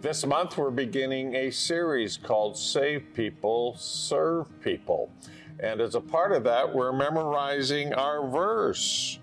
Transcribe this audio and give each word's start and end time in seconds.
This 0.00 0.24
month, 0.24 0.56
we're 0.56 0.70
beginning 0.70 1.34
a 1.34 1.50
series 1.50 2.16
called 2.16 2.56
Save 2.56 3.12
People, 3.14 3.74
Serve 3.76 4.46
People. 4.62 5.10
And 5.58 5.80
as 5.80 5.96
a 5.96 6.00
part 6.00 6.30
of 6.30 6.44
that, 6.44 6.72
we're 6.72 6.92
memorizing 6.92 7.92
our 7.94 8.24
verse 8.30 9.18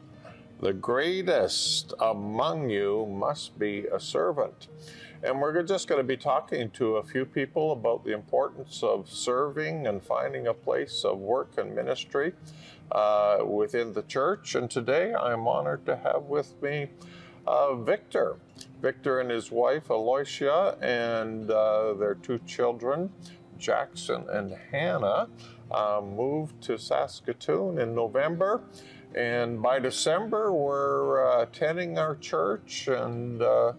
The 0.59 0.73
greatest 0.73 1.93
among 2.01 2.69
you 2.69 3.05
must 3.05 3.57
be 3.57 3.85
a 3.85 4.01
servant. 4.01 4.67
And 5.23 5.39
we're 5.39 5.63
just 5.63 5.87
going 5.87 5.99
to 5.99 6.03
be 6.03 6.17
talking 6.17 6.69
to 6.71 6.97
a 6.97 7.03
few 7.03 7.23
people 7.23 7.71
about 7.71 8.03
the 8.03 8.11
importance 8.11 8.83
of 8.83 9.09
serving 9.09 9.87
and 9.87 10.03
finding 10.03 10.47
a 10.47 10.53
place 10.53 11.05
of 11.05 11.19
work 11.19 11.57
and 11.57 11.73
ministry 11.73 12.33
uh, 12.91 13.37
within 13.45 13.93
the 13.93 14.03
church. 14.03 14.55
And 14.55 14.69
today 14.69 15.13
I'm 15.13 15.47
honored 15.47 15.85
to 15.85 15.95
have 15.95 16.23
with 16.23 16.61
me 16.61 16.89
uh, 17.47 17.75
Victor. 17.75 18.35
Victor 18.81 19.19
and 19.19 19.29
his 19.29 19.51
wife, 19.51 19.87
Aloysia, 19.87 20.77
and 20.81 21.49
uh, 21.49 21.93
their 21.93 22.15
two 22.15 22.39
children, 22.39 23.11
Jackson 23.57 24.25
and 24.29 24.55
Hannah, 24.71 25.27
uh, 25.71 26.01
moved 26.03 26.61
to 26.63 26.77
Saskatoon 26.77 27.79
in 27.79 27.95
November. 27.95 28.61
And 29.15 29.61
by 29.61 29.79
December, 29.79 30.53
we're 30.53 31.25
uh, 31.25 31.43
attending 31.43 31.97
our 31.97 32.15
church 32.15 32.87
and 32.87 33.41
uh, 33.41 33.73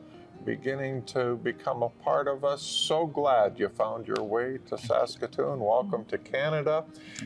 beginning 0.47 1.03
to 1.03 1.35
become 1.43 1.83
a 1.83 1.89
part 1.89 2.29
of 2.29 2.45
us. 2.45 2.63
So 2.63 3.05
glad 3.05 3.59
you 3.59 3.69
found 3.69 4.07
your 4.07 4.23
way 4.23 4.59
to 4.69 4.79
Saskatoon. 4.79 5.59
Welcome 5.59 6.05
to 6.05 6.19
Canada 6.19 6.85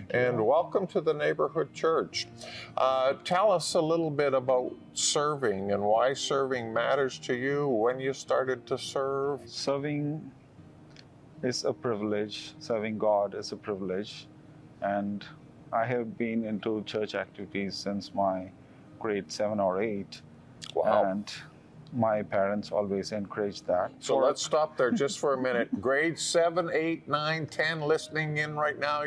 and 0.08 0.46
welcome 0.46 0.86
to 0.86 1.02
the 1.02 1.12
neighborhood 1.12 1.74
church. 1.74 2.26
Uh, 2.78 3.12
tell 3.22 3.52
us 3.52 3.74
a 3.74 3.80
little 3.80 4.10
bit 4.10 4.32
about 4.32 4.74
serving 4.94 5.70
and 5.70 5.82
why 5.82 6.14
serving 6.14 6.72
matters 6.72 7.18
to 7.18 7.34
you, 7.34 7.68
when 7.68 8.00
you 8.00 8.14
started 8.14 8.66
to 8.66 8.78
serve. 8.78 9.42
Serving 9.44 10.32
is 11.42 11.64
a 11.66 11.74
privilege, 11.74 12.54
serving 12.58 12.96
God 12.96 13.34
is 13.34 13.52
a 13.52 13.56
privilege, 13.56 14.28
and 14.80 15.26
I 15.74 15.84
have 15.84 16.16
been 16.16 16.46
into 16.46 16.82
church 16.84 17.14
activities 17.14 17.74
since 17.74 18.14
my 18.14 18.50
grade 18.98 19.30
seven 19.30 19.60
or 19.60 19.82
eight. 19.82 20.22
Wow. 20.74 21.04
And 21.04 21.30
my 21.92 22.22
parents 22.22 22.70
always 22.70 23.12
encouraged 23.12 23.66
that. 23.66 23.90
So 23.98 24.16
let's 24.16 24.42
stop 24.42 24.76
there 24.76 24.90
just 24.90 25.18
for 25.18 25.34
a 25.34 25.42
minute. 25.48 25.68
Grade 25.80 26.18
seven, 26.18 26.70
eight, 26.72 27.08
nine, 27.08 27.46
ten, 27.46 27.80
listening 27.80 28.38
in 28.38 28.54
right 28.54 28.78
now, 28.78 29.04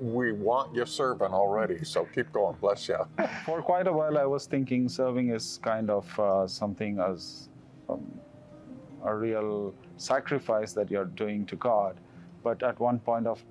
we 0.00 0.32
want 0.32 0.74
you 0.74 0.84
serving 0.86 1.32
already. 1.32 1.84
So 1.84 2.06
keep 2.14 2.32
going. 2.32 2.56
Bless 2.60 2.88
you. 2.88 2.98
for 3.44 3.62
quite 3.62 3.86
a 3.86 3.92
while, 3.92 4.18
I 4.18 4.24
was 4.24 4.46
thinking 4.46 4.88
serving 4.88 5.30
is 5.30 5.60
kind 5.62 5.90
of 5.90 6.20
uh, 6.20 6.46
something 6.46 6.98
as 6.98 7.48
um, 7.88 8.04
a 9.04 9.14
real 9.14 9.74
sacrifice 9.96 10.72
that 10.72 10.90
you're 10.90 11.04
doing 11.04 11.46
to 11.46 11.56
God. 11.56 11.96
But 12.42 12.62
at 12.62 12.78
one 12.80 12.98
point 12.98 13.26
of 13.26 13.42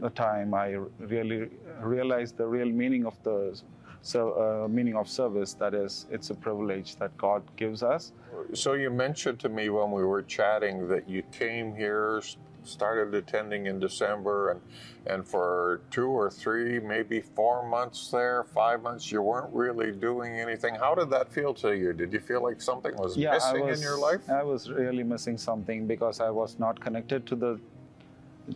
the 0.00 0.10
time, 0.10 0.54
I 0.54 0.78
really 0.98 1.48
realized 1.80 2.36
the 2.36 2.46
real 2.46 2.68
meaning 2.68 3.06
of 3.06 3.20
the 3.22 3.60
so, 4.02 4.64
uh, 4.64 4.68
meaning 4.68 4.94
of 4.94 5.08
service. 5.08 5.54
That 5.54 5.74
is, 5.74 6.06
it's 6.10 6.30
a 6.30 6.34
privilege 6.34 6.96
that 6.96 7.16
God 7.16 7.42
gives 7.56 7.82
us. 7.82 8.12
So 8.54 8.74
you 8.74 8.90
mentioned 8.90 9.40
to 9.40 9.48
me 9.48 9.68
when 9.68 9.90
we 9.90 10.04
were 10.04 10.22
chatting 10.22 10.88
that 10.88 11.08
you 11.08 11.22
came 11.32 11.74
here, 11.74 12.22
started 12.64 13.14
attending 13.14 13.66
in 13.66 13.78
December, 13.80 14.50
and 14.50 14.60
and 15.06 15.26
for 15.26 15.80
two 15.90 16.08
or 16.08 16.30
three, 16.30 16.78
maybe 16.78 17.20
four 17.20 17.66
months 17.66 18.10
there, 18.10 18.44
five 18.44 18.82
months, 18.82 19.10
you 19.10 19.22
weren't 19.22 19.52
really 19.54 19.90
doing 19.90 20.38
anything. 20.38 20.74
How 20.74 20.94
did 20.94 21.08
that 21.10 21.32
feel 21.32 21.54
to 21.54 21.74
you? 21.74 21.94
Did 21.94 22.12
you 22.12 22.20
feel 22.20 22.42
like 22.42 22.60
something 22.60 22.94
was 22.96 23.16
missing 23.16 23.68
in 23.68 23.80
your 23.80 23.98
life? 23.98 24.28
I 24.28 24.42
was 24.42 24.70
really 24.70 25.02
missing 25.02 25.38
something 25.38 25.86
because 25.86 26.20
I 26.20 26.30
was 26.30 26.58
not 26.58 26.78
connected 26.78 27.26
to 27.26 27.36
the 27.36 27.60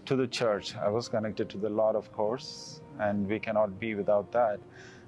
to 0.06 0.16
the 0.16 0.26
church. 0.26 0.76
I 0.76 0.88
was 0.88 1.08
connected 1.08 1.48
to 1.50 1.58
the 1.58 1.70
Lord, 1.70 1.96
of 1.96 2.12
course, 2.12 2.80
and 2.98 3.26
we 3.28 3.38
cannot 3.38 3.78
be 3.80 3.94
without 3.94 4.30
that. 4.32 4.60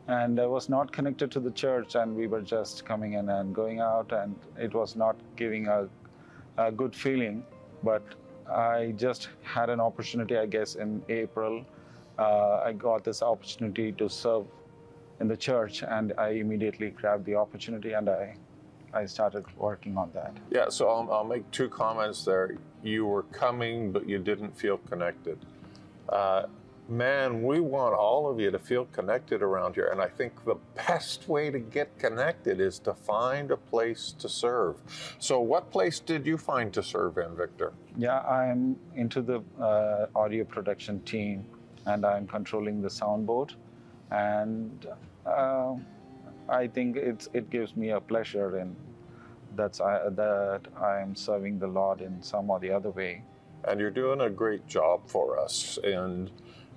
And 0.07 0.39
I 0.39 0.47
was 0.47 0.69
not 0.69 0.93
connected 0.93 1.31
to 1.33 1.41
the 1.41 1.51
church, 1.51 1.95
and 1.95 2.15
we 2.15 2.27
were 2.27 2.43
just 2.43 2.85
coming 2.85 3.15
in 3.15 3.29
and 3.29 3.55
going 3.55 3.81
out, 3.81 4.13
and 4.13 4.37
it 4.59 4.75
was 4.75 4.97
not 4.97 5.17
giving 5.37 5.67
a, 5.69 5.89
a 6.59 6.71
good 6.71 6.95
feeling. 6.95 7.45
But 7.83 8.03
I 8.51 8.95
just 8.97 9.29
had 9.43 9.71
an 9.71 9.81
opportunity, 9.81 10.37
I 10.37 10.47
guess, 10.47 10.75
in 10.75 11.03
April. 11.09 11.65
Uh, 12.19 12.61
I 12.65 12.73
got 12.73 13.03
this 13.03 13.23
opportunity 13.23 13.93
to 13.93 14.09
serve 14.09 14.47
in 15.21 15.29
the 15.29 15.37
church, 15.37 15.83
and 15.83 16.13
I 16.19 16.31
immediately 16.31 16.91
grabbed 16.91 17.25
the 17.25 17.37
opportunity 17.37 17.93
and 17.93 18.09
I 18.09 18.37
I 18.95 19.07
started 19.07 19.45
working 19.57 19.99
on 19.99 20.11
that. 20.15 20.37
Yeah, 20.51 20.69
so 20.69 20.89
I'll, 20.89 21.13
I'll 21.13 21.25
make 21.25 21.51
two 21.51 21.69
comments 21.69 22.25
there. 22.25 22.57
You 22.83 23.07
were 23.07 23.25
coming, 23.25 23.91
but 23.91 24.09
you 24.09 24.19
didn't 24.19 24.57
feel 24.57 24.79
connected. 24.79 25.39
Uh, 26.09 26.45
man, 26.89 27.43
we 27.43 27.61
want 27.61 27.95
all 27.95 28.31
of 28.31 28.39
you 28.41 28.51
to 28.51 28.59
feel 28.59 28.85
connected 28.87 29.43
around 29.43 29.75
here. 29.75 29.89
And 29.91 30.01
I 30.01 30.09
think 30.09 30.45
the 30.45 30.57
best 30.75 31.29
way 31.29 31.51
to 31.51 31.59
get 31.59 31.99
connected 31.99 32.61
is 32.61 32.79
to 32.81 32.95
find 32.95 33.51
a 33.51 33.57
place 33.57 34.13
to 34.19 34.29
serve. 34.29 34.77
So, 35.19 35.41
what 35.41 35.71
place 35.71 36.01
did 36.01 36.27
you 36.27 36.37
find 36.39 36.73
to 36.75 36.83
serve 36.83 37.19
in, 37.19 37.37
Victor? 37.37 37.73
Yeah, 37.97 38.21
I'm 38.21 38.77
into 38.95 39.23
the 39.23 39.43
uh, 39.61 40.07
audio 40.15 40.45
production 40.45 41.01
team, 41.03 41.45
and 41.87 42.05
I'm 42.05 42.27
controlling 42.27 42.83
the 42.83 42.89
soundboard, 42.89 43.55
and 44.11 44.87
uh, 45.27 45.75
I 46.49 46.67
think 46.69 46.97
it's 46.97 47.29
it 47.33 47.51
gives 47.51 47.77
me 47.77 47.91
a 47.91 48.01
pleasure 48.01 48.59
in 48.59 48.77
that's 49.57 49.81
I, 49.81 50.09
that 50.11 50.63
I'm 50.81 51.15
serving 51.15 51.59
the 51.59 51.69
Lord 51.69 52.01
in 52.01 52.23
some 52.23 52.51
or 52.51 52.59
the 52.61 52.71
other 52.73 52.91
way. 52.91 53.23
and 53.67 53.81
you're 53.81 53.91
doing 53.91 54.21
a 54.21 54.29
great 54.31 54.67
job 54.67 55.01
for 55.09 55.39
us 55.39 55.79
and 55.85 56.31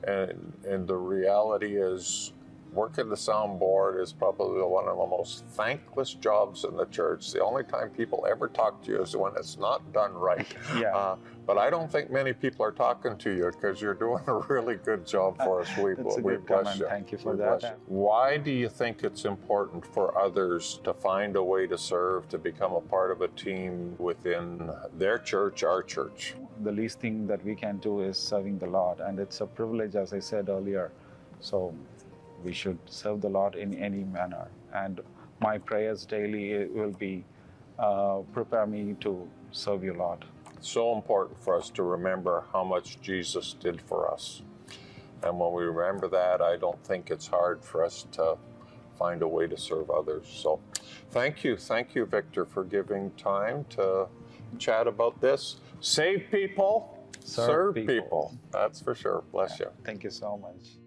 and 0.03 0.53
and 0.65 0.87
the 0.87 0.97
reality 0.97 1.77
is 1.77 2.33
working 2.73 3.09
the 3.09 3.15
soundboard 3.15 4.01
is 4.01 4.13
probably 4.13 4.61
one 4.61 4.87
of 4.87 4.97
the 4.97 5.05
most 5.07 5.45
thankless 5.51 6.13
jobs 6.13 6.63
in 6.63 6.75
the 6.75 6.85
church 6.85 7.31
the 7.31 7.41
only 7.43 7.63
time 7.63 7.89
people 7.89 8.25
ever 8.29 8.47
talk 8.47 8.83
to 8.83 8.91
you 8.91 9.01
is 9.01 9.15
when 9.15 9.31
it's 9.37 9.57
not 9.57 9.91
done 9.93 10.13
right 10.13 10.47
Yeah. 10.79 10.95
uh, 10.95 11.15
but 11.45 11.57
i 11.57 11.69
don't 11.69 11.91
think 11.91 12.11
many 12.11 12.33
people 12.33 12.65
are 12.65 12.71
talking 12.71 13.17
to 13.17 13.31
you 13.31 13.45
because 13.51 13.81
you're 13.81 13.93
doing 13.93 14.23
a 14.27 14.33
really 14.49 14.75
good 14.75 15.05
job 15.07 15.37
for 15.37 15.61
us 15.61 15.69
we, 15.77 15.95
That's 15.95 16.17
a 16.17 16.21
we 16.21 16.33
good 16.33 16.45
bless 16.45 16.63
comment. 16.63 16.79
you 16.79 16.87
Thank 16.87 17.11
you 17.11 17.17
for 17.17 17.31
We 17.33 17.37
that. 17.39 17.61
you. 17.63 17.69
why 17.87 18.37
do 18.37 18.51
you 18.51 18.69
think 18.69 19.03
it's 19.03 19.25
important 19.25 19.85
for 19.85 20.17
others 20.17 20.79
to 20.83 20.93
find 20.93 21.35
a 21.35 21.43
way 21.43 21.67
to 21.67 21.77
serve 21.77 22.27
to 22.29 22.37
become 22.37 22.73
a 22.73 22.81
part 22.81 23.11
of 23.11 23.21
a 23.21 23.29
team 23.29 23.95
within 23.97 24.69
their 24.97 25.17
church 25.17 25.63
our 25.63 25.81
church 25.83 26.35
The 26.63 26.71
least 26.71 26.99
thing 26.99 27.27
that 27.27 27.41
we 27.45 27.53
can 27.55 27.77
do 27.77 28.01
is 28.01 28.17
serving 28.17 28.57
the 28.59 28.65
Lord, 28.67 28.99
and 28.99 29.19
it's 29.19 29.41
a 29.41 29.45
privilege, 29.45 29.95
as 29.95 30.11
I 30.11 30.21
said 30.29 30.49
earlier. 30.49 30.85
So 31.39 31.57
we 32.43 32.53
should 32.53 32.77
serve 32.85 33.21
the 33.21 33.29
Lord 33.29 33.55
in 33.55 33.73
any 33.75 34.03
manner. 34.03 34.47
And 34.73 35.01
my 35.41 35.57
prayers 35.57 36.05
daily 36.05 36.65
will 36.67 36.91
be, 36.91 37.23
uh, 37.79 38.19
prepare 38.33 38.65
me 38.65 38.95
to 39.01 39.27
serve 39.51 39.83
you, 39.83 39.93
Lord. 39.93 40.25
so 40.59 40.95
important 40.95 41.41
for 41.43 41.55
us 41.55 41.69
to 41.69 41.83
remember 41.83 42.43
how 42.51 42.63
much 42.63 42.99
Jesus 42.99 43.53
did 43.59 43.79
for 43.81 44.11
us. 44.11 44.41
And 45.23 45.39
when 45.39 45.53
we 45.53 45.63
remember 45.65 46.07
that, 46.09 46.41
I 46.41 46.57
don't 46.57 46.83
think 46.83 47.11
it's 47.11 47.27
hard 47.27 47.63
for 47.63 47.83
us 47.83 48.07
to 48.13 48.37
find 48.97 49.21
a 49.21 49.27
way 49.27 49.47
to 49.47 49.57
serve 49.57 49.91
others. 49.91 50.27
So 50.27 50.59
thank 51.11 51.43
you. 51.43 51.57
Thank 51.57 51.93
you, 51.95 52.05
Victor, 52.05 52.45
for 52.45 52.63
giving 52.63 53.11
time 53.11 53.65
to 53.71 54.07
chat 54.57 54.87
about 54.87 55.21
this. 55.21 55.57
Save 55.79 56.25
people, 56.31 56.97
Serve 57.23 57.75
people. 57.75 57.93
people. 57.93 58.37
That's 58.51 58.81
for 58.81 58.95
sure. 58.95 59.23
Bless 59.31 59.59
you. 59.59 59.67
Thank 59.83 60.03
you 60.03 60.09
so 60.09 60.37
much. 60.37 60.86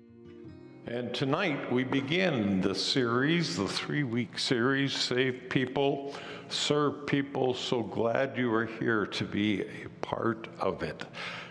And 0.90 1.14
tonight 1.14 1.70
we 1.70 1.84
begin 1.84 2.60
the 2.60 2.74
series, 2.74 3.56
the 3.56 3.68
three 3.68 4.02
week 4.02 4.36
series, 4.40 4.92
Save 4.92 5.48
People, 5.48 6.16
Serve 6.48 7.06
People. 7.06 7.54
So 7.54 7.80
glad 7.80 8.36
you 8.36 8.52
are 8.52 8.66
here 8.66 9.06
to 9.06 9.24
be 9.24 9.62
a 9.62 9.88
part 10.02 10.48
of 10.58 10.82
it. 10.82 11.04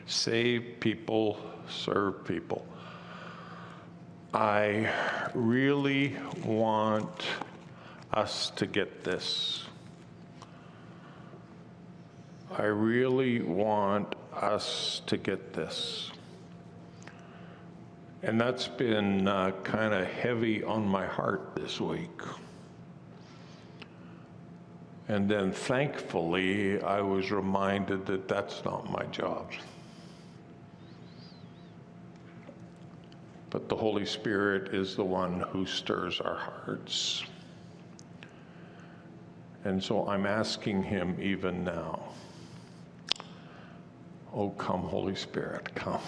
Save 0.07 0.81
people, 0.81 1.39
serve 1.69 2.25
people. 2.25 2.68
I 4.33 4.91
really 5.33 6.18
want 6.44 7.24
us 8.12 8.50
to 8.57 8.68
get 8.68 9.06
this. 9.06 9.63
I 12.57 12.63
really 12.63 13.39
want 13.39 14.15
us 14.33 15.01
to 15.06 15.15
get 15.15 15.53
this. 15.53 16.12
And 18.21 18.39
that's 18.39 18.68
been 18.68 19.27
uh, 19.27 19.51
kind 19.63 19.94
of 19.94 20.06
heavy 20.06 20.63
on 20.63 20.86
my 20.86 21.06
heart 21.06 21.56
this 21.56 21.80
week. 21.80 22.21
And 25.07 25.30
then 25.30 25.51
thankfully, 25.51 26.81
I 26.81 27.01
was 27.01 27.31
reminded 27.31 28.06
that 28.06 28.27
that's 28.27 28.63
not 28.63 28.92
my 28.92 29.04
job. 29.06 29.51
But 33.50 33.69
the 33.69 33.75
Holy 33.75 34.06
Spirit 34.06 34.74
is 34.75 34.95
the 34.95 35.04
one 35.04 35.39
who 35.51 35.66
stirs 35.66 36.21
our 36.21 36.36
hearts. 36.36 37.24
And 39.63 39.83
so 39.83 40.07
I'm 40.07 40.25
asking 40.25 40.83
Him 40.83 41.18
even 41.19 41.63
now 41.63 42.00
Oh, 44.31 44.50
come, 44.51 44.81
Holy 44.81 45.16
Spirit, 45.16 45.74
come. 45.74 46.01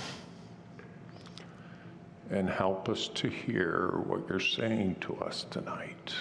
And 2.32 2.50
help 2.50 2.88
us 2.88 3.10
to 3.10 3.28
hear 3.30 4.02
what 4.06 4.22
you're 4.30 4.40
saying 4.40 4.96
to 5.02 5.16
us 5.18 5.46
tonight. 5.50 6.16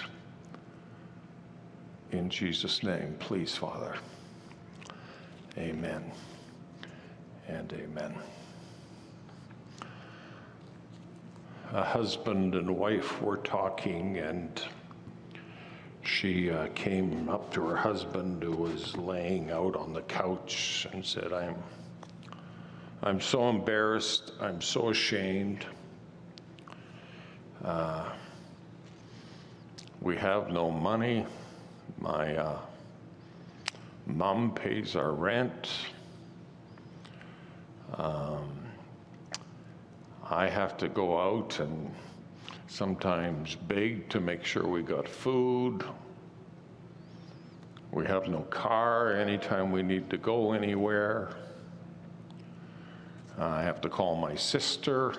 In 2.11 2.29
Jesus' 2.29 2.83
name, 2.83 3.15
please, 3.19 3.55
Father. 3.55 3.95
Amen 5.57 6.11
and 7.47 7.71
amen. 7.73 8.13
A 11.73 11.83
husband 11.83 12.55
and 12.55 12.69
wife 12.75 13.21
were 13.21 13.37
talking, 13.37 14.17
and 14.17 14.61
she 16.01 16.51
uh, 16.51 16.67
came 16.75 17.29
up 17.29 17.53
to 17.53 17.65
her 17.65 17.77
husband 17.77 18.43
who 18.43 18.51
was 18.51 18.97
laying 18.97 19.49
out 19.49 19.77
on 19.77 19.93
the 19.93 20.01
couch 20.01 20.85
and 20.91 21.05
said, 21.05 21.31
I'm, 21.31 21.55
I'm 23.01 23.21
so 23.21 23.49
embarrassed, 23.49 24.33
I'm 24.41 24.61
so 24.61 24.89
ashamed. 24.89 25.65
Uh, 27.63 28.09
we 30.01 30.17
have 30.17 30.49
no 30.49 30.71
money. 30.71 31.25
My 31.99 32.35
uh, 32.35 32.59
mom 34.07 34.55
pays 34.55 34.95
our 34.95 35.11
rent. 35.11 35.69
Um, 37.97 38.49
I 40.27 40.47
have 40.49 40.75
to 40.77 40.89
go 40.89 41.19
out 41.19 41.59
and 41.59 41.93
sometimes 42.67 43.55
beg 43.55 44.09
to 44.09 44.19
make 44.19 44.43
sure 44.43 44.65
we 44.65 44.81
got 44.81 45.07
food. 45.07 45.83
We 47.91 48.07
have 48.07 48.27
no 48.27 48.39
car 48.43 49.13
anytime 49.13 49.71
we 49.71 49.83
need 49.83 50.09
to 50.09 50.17
go 50.17 50.53
anywhere. 50.53 51.35
I 53.37 53.61
have 53.61 53.81
to 53.81 53.89
call 53.89 54.15
my 54.15 54.33
sister. 54.35 55.13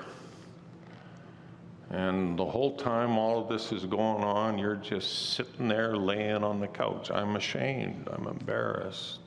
And 1.92 2.38
the 2.38 2.44
whole 2.46 2.74
time 2.74 3.18
all 3.18 3.42
of 3.42 3.48
this 3.50 3.70
is 3.70 3.84
going 3.84 4.24
on, 4.24 4.56
you're 4.56 4.76
just 4.76 5.34
sitting 5.34 5.68
there 5.68 5.94
laying 5.94 6.42
on 6.42 6.58
the 6.58 6.66
couch. 6.66 7.10
I'm 7.10 7.36
ashamed. 7.36 8.08
I'm 8.10 8.26
embarrassed. 8.26 9.20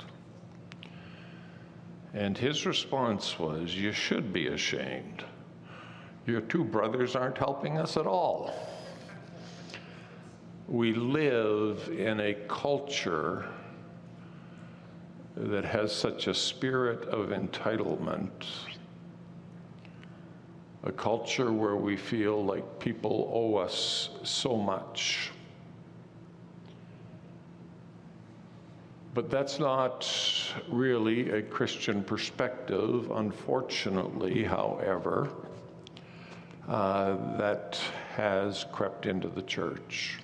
And 2.15 2.35
his 2.35 2.65
response 2.65 3.37
was, 3.37 3.75
You 3.75 3.91
should 3.91 4.33
be 4.33 4.47
ashamed. 4.47 5.23
Your 6.25 6.41
two 6.41 6.63
brothers 6.63 7.15
aren't 7.15 7.37
helping 7.37 7.77
us 7.77 7.97
at 7.97 8.07
all. 8.07 8.51
We 10.67 10.93
live 10.93 11.91
in 11.95 12.19
a 12.19 12.33
culture 12.47 13.45
that 15.37 15.65
has 15.65 15.93
such 15.93 16.25
a 16.25 16.33
spirit 16.33 17.07
of 17.09 17.29
entitlement, 17.29 18.31
a 20.85 20.91
culture 20.91 21.51
where 21.51 21.75
we 21.75 21.97
feel 21.97 22.45
like 22.45 22.79
people 22.79 23.29
owe 23.33 23.55
us 23.55 24.09
so 24.23 24.55
much. 24.55 25.31
But 29.15 29.31
that's 29.31 29.59
not 29.59 30.07
really 30.69 31.31
a 31.31 31.41
Christian 31.41 32.03
perspective. 32.03 33.09
Unfortunately, 33.11 34.43
however, 34.43 35.29
uh, 36.67 37.37
that 37.37 37.79
has 38.15 38.65
crept 38.71 39.05
into 39.05 39.27
the 39.27 39.41
church. 39.41 40.19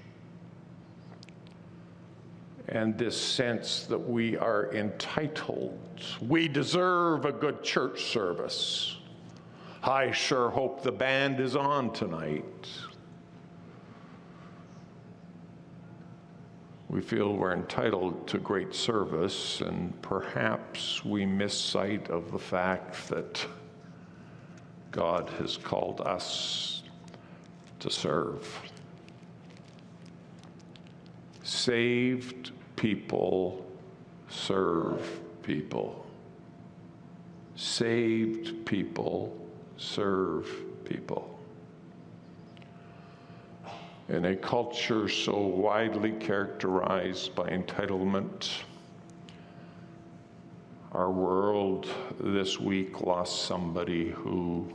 And 2.67 2.97
this 2.97 3.19
sense 3.19 3.83
that 3.83 3.99
we 3.99 4.37
are 4.37 4.73
entitled, 4.73 5.79
we 6.21 6.47
deserve 6.47 7.25
a 7.25 7.31
good 7.31 7.63
church 7.63 8.05
service. 8.05 8.97
I 9.83 10.11
sure 10.11 10.51
hope 10.51 10.83
the 10.83 10.91
band 10.91 11.39
is 11.39 11.55
on 11.55 11.91
tonight. 11.91 12.69
We 16.87 17.01
feel 17.01 17.33
we're 17.33 17.53
entitled 17.53 18.27
to 18.27 18.37
great 18.37 18.75
service, 18.75 19.61
and 19.61 19.99
perhaps 20.03 21.03
we 21.03 21.25
miss 21.25 21.59
sight 21.59 22.11
of 22.11 22.31
the 22.31 22.37
fact 22.37 23.09
that 23.09 23.43
God 24.91 25.29
has 25.39 25.57
called 25.57 26.01
us 26.01 26.83
to 27.79 27.89
serve. 27.89 28.47
Saved 31.41 32.51
people 32.75 33.65
serve 34.29 35.21
people. 35.41 36.05
Saved 37.55 38.63
people 38.65 39.35
serve 39.77 40.47
people. 40.85 41.37
In 44.09 44.25
a 44.25 44.35
culture 44.35 45.07
so 45.07 45.37
widely 45.37 46.11
characterized 46.11 47.33
by 47.33 47.49
entitlement, 47.49 48.49
our 50.91 51.09
world 51.09 51.87
this 52.19 52.59
week 52.59 53.01
lost 53.01 53.45
somebody 53.45 54.09
who 54.09 54.67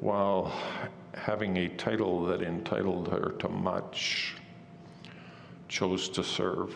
while 0.00 0.52
having 1.14 1.58
a 1.58 1.68
title 1.68 2.24
that 2.24 2.42
entitled 2.42 3.08
her 3.08 3.34
to 3.38 3.48
much, 3.48 4.34
chose 5.68 6.08
to 6.08 6.24
serve. 6.24 6.74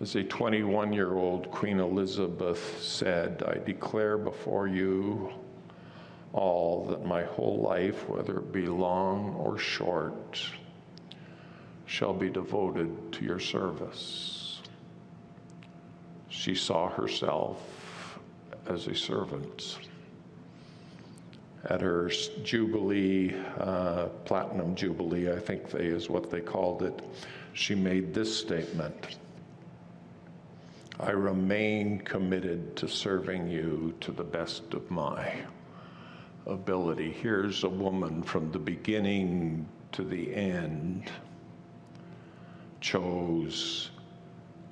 As 0.00 0.14
a 0.14 0.24
21 0.24 0.94
year 0.94 1.12
old 1.12 1.50
Queen 1.50 1.78
Elizabeth 1.78 2.82
said, 2.82 3.42
I 3.46 3.58
declare 3.62 4.16
before 4.16 4.66
you 4.66 5.30
all 6.32 6.86
that 6.86 7.04
my 7.04 7.24
whole 7.24 7.60
life, 7.60 8.08
whether 8.08 8.38
it 8.38 8.50
be 8.50 8.64
long 8.64 9.34
or 9.34 9.58
short, 9.58 10.40
shall 11.84 12.14
be 12.14 12.30
devoted 12.30 13.12
to 13.12 13.24
your 13.26 13.38
service. 13.38 14.62
She 16.30 16.54
saw 16.54 16.88
herself 16.88 18.18
as 18.66 18.86
a 18.86 18.94
servant 18.94 19.80
at 21.66 21.82
her 21.82 22.10
Jubilee, 22.42 23.34
uh, 23.58 24.06
Platinum 24.24 24.74
Jubilee, 24.74 25.30
I 25.30 25.38
think 25.38 25.70
they 25.70 25.84
is 25.84 26.08
what 26.08 26.30
they 26.30 26.40
called 26.40 26.82
it, 26.84 27.02
she 27.52 27.74
made 27.74 28.14
this 28.14 28.34
statement 28.34 29.18
I 31.02 31.12
remain 31.12 32.00
committed 32.00 32.76
to 32.76 32.86
serving 32.86 33.48
you 33.48 33.94
to 34.00 34.12
the 34.12 34.22
best 34.22 34.74
of 34.74 34.90
my 34.90 35.32
ability. 36.46 37.10
Here's 37.10 37.64
a 37.64 37.70
woman 37.70 38.22
from 38.22 38.52
the 38.52 38.58
beginning 38.58 39.66
to 39.92 40.04
the 40.04 40.34
end 40.34 41.10
chose 42.82 43.90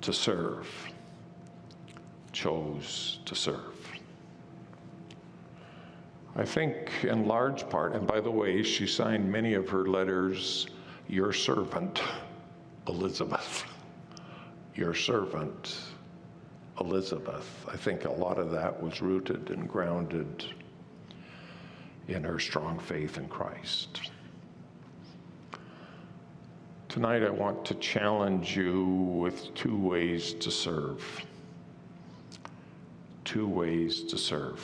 to 0.01 0.13
serve, 0.13 0.67
chose 2.31 3.19
to 3.25 3.33
serve. 3.33 3.75
I 6.35 6.45
think, 6.45 6.91
in 7.05 7.27
large 7.27 7.67
part, 7.71 7.95
and 7.95 8.05
by 8.05 8.21
the 8.21 8.29
way, 8.29 8.61
she 8.61 8.85
signed 8.85 9.31
many 9.31 9.55
of 9.55 9.67
her 9.69 9.87
letters, 9.87 10.67
Your 11.07 11.33
servant, 11.33 12.03
Elizabeth. 12.87 13.63
Your 14.75 14.93
servant, 14.93 15.75
Elizabeth. 16.79 17.65
I 17.71 17.75
think 17.75 18.05
a 18.05 18.11
lot 18.11 18.37
of 18.37 18.51
that 18.51 18.81
was 18.81 19.01
rooted 19.01 19.49
and 19.49 19.67
grounded 19.67 20.45
in 22.07 22.23
her 22.23 22.39
strong 22.39 22.79
faith 22.79 23.17
in 23.17 23.27
Christ. 23.27 24.11
Tonight, 26.87 27.23
I 27.23 27.29
want 27.29 27.65
to 27.65 27.75
challenge 27.75 28.57
you 28.57 28.83
with 28.85 29.53
two 29.53 29.77
ways 29.77 30.33
to 30.33 30.49
serve. 30.49 31.03
Two 33.25 33.47
ways 33.47 34.03
to 34.05 34.17
serve. 34.17 34.59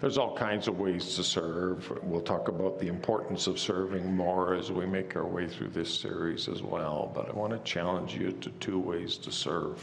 There's 0.00 0.18
all 0.18 0.36
kinds 0.36 0.68
of 0.68 0.78
ways 0.78 1.14
to 1.16 1.24
serve. 1.24 1.92
We'll 2.02 2.20
talk 2.20 2.48
about 2.48 2.78
the 2.78 2.88
importance 2.88 3.46
of 3.46 3.58
serving 3.58 4.14
more 4.14 4.54
as 4.54 4.70
we 4.70 4.86
make 4.86 5.16
our 5.16 5.26
way 5.26 5.48
through 5.48 5.68
this 5.68 5.92
series 5.92 6.48
as 6.48 6.62
well. 6.62 7.10
But 7.14 7.28
I 7.28 7.32
want 7.32 7.52
to 7.52 7.58
challenge 7.70 8.14
you 8.14 8.32
to 8.32 8.50
two 8.60 8.78
ways 8.78 9.16
to 9.18 9.32
serve. 9.32 9.82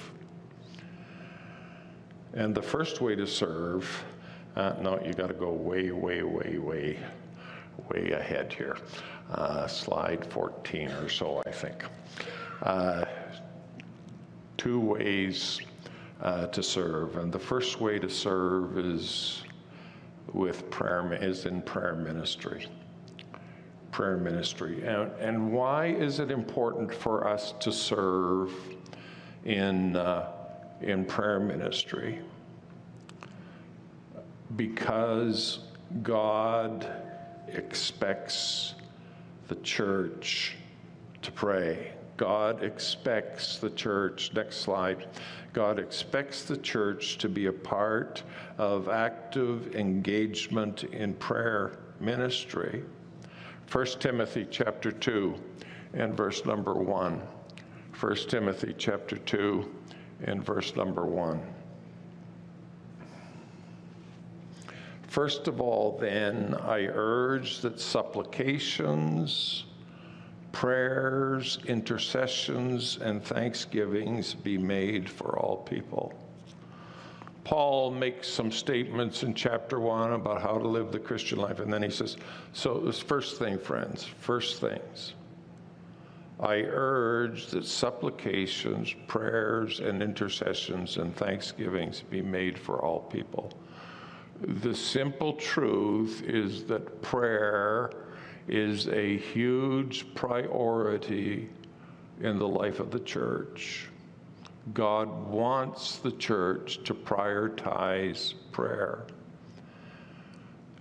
And 2.33 2.53
the 2.53 2.61
first 2.61 3.01
way 3.01 3.15
to 3.15 3.27
serve, 3.27 4.03
uh, 4.55 4.73
no, 4.81 4.99
you 5.05 5.13
got 5.13 5.27
to 5.27 5.33
go 5.33 5.51
way, 5.51 5.91
way, 5.91 6.23
way, 6.23 6.57
way, 6.57 6.99
way 7.89 8.11
ahead 8.11 8.53
here. 8.53 8.77
Uh, 9.31 9.67
slide 9.67 10.25
14 10.31 10.89
or 10.89 11.09
so, 11.09 11.41
I 11.45 11.51
think. 11.51 11.85
Uh, 12.61 13.05
two 14.57 14.79
ways 14.79 15.59
uh, 16.21 16.47
to 16.47 16.63
serve. 16.63 17.17
And 17.17 17.31
the 17.31 17.39
first 17.39 17.81
way 17.81 17.99
to 17.99 18.09
serve 18.09 18.77
is 18.77 19.43
with 20.33 20.69
prayer 20.69 21.13
is 21.13 21.45
in 21.45 21.61
prayer 21.61 21.95
ministry. 21.95 22.67
Prayer 23.91 24.17
ministry. 24.17 24.83
And, 24.85 25.11
and 25.19 25.51
why 25.51 25.87
is 25.87 26.19
it 26.19 26.31
important 26.31 26.93
for 26.93 27.27
us 27.27 27.53
to 27.59 27.71
serve 27.71 28.51
in, 29.45 29.95
uh, 29.95 30.31
in 30.81 31.05
prayer 31.05 31.39
ministry 31.39 32.21
because 34.55 35.59
God 36.03 36.87
expects 37.47 38.75
the 39.47 39.55
church 39.55 40.55
to 41.21 41.31
pray. 41.31 41.91
God 42.17 42.63
expects 42.63 43.57
the 43.57 43.69
church, 43.71 44.31
next 44.33 44.57
slide, 44.57 45.07
God 45.53 45.79
expects 45.79 46.43
the 46.43 46.57
church 46.57 47.17
to 47.17 47.29
be 47.29 47.47
a 47.47 47.51
part 47.51 48.23
of 48.57 48.87
active 48.87 49.75
engagement 49.75 50.85
in 50.85 51.13
prayer 51.15 51.79
ministry. 51.99 52.83
1 53.71 53.85
Timothy 53.99 54.47
chapter 54.49 54.91
2 54.91 55.35
and 55.93 56.15
verse 56.15 56.45
number 56.45 56.73
1. 56.73 57.21
1 57.99 58.15
Timothy 58.27 58.75
chapter 58.77 59.17
2 59.17 59.69
and 60.23 60.43
verse 60.43 60.75
number 60.75 61.05
1. 61.05 61.41
First 65.07 65.47
of 65.47 65.61
all, 65.61 65.97
then, 65.97 66.55
I 66.55 66.87
urge 66.87 67.59
that 67.59 67.79
supplications, 67.79 69.63
prayers, 70.51 71.57
intercessions, 71.67 72.97
and 73.01 73.23
thanksgivings 73.23 74.33
be 74.33 74.57
made 74.57 75.09
for 75.09 75.39
all 75.39 75.57
people. 75.57 76.13
Paul 77.45 77.91
makes 77.91 78.27
some 78.27 78.51
statements 78.51 79.23
in 79.23 79.33
chapter 79.33 79.79
one 79.79 80.13
about 80.13 80.41
how 80.41 80.57
to 80.57 80.67
live 80.67 80.91
the 80.91 80.99
Christian 80.99 81.39
life, 81.39 81.59
and 81.59 81.71
then 81.71 81.83
he 81.83 81.91
says, 81.91 82.17
So, 82.53 82.79
this 82.79 82.99
first 82.99 83.37
thing, 83.37 83.57
friends, 83.57 84.03
first 84.03 84.59
things. 84.59 85.13
I 86.39 86.63
urge 86.63 87.47
that 87.47 87.65
supplications, 87.65 88.93
prayers, 89.07 89.79
and 89.79 90.03
intercessions 90.03 90.97
and 90.97 91.15
thanksgivings 91.15 92.01
be 92.01 92.21
made 92.21 92.57
for 92.57 92.79
all 92.83 92.99
people. 92.99 93.53
The 94.41 94.75
simple 94.75 95.33
truth 95.33 96.23
is 96.23 96.65
that 96.65 97.01
prayer 97.01 97.91
is 98.49 98.87
a 98.89 99.17
huge 99.17 100.13
priority 100.13 101.49
in 102.21 102.37
the 102.37 102.47
life 102.47 102.79
of 102.79 102.91
the 102.91 102.99
church. 102.99 103.87
God 104.73 105.07
wants 105.27 105.97
the 105.97 106.11
church 106.11 106.83
to 106.83 106.93
prioritize 106.93 108.33
prayer. 108.51 109.05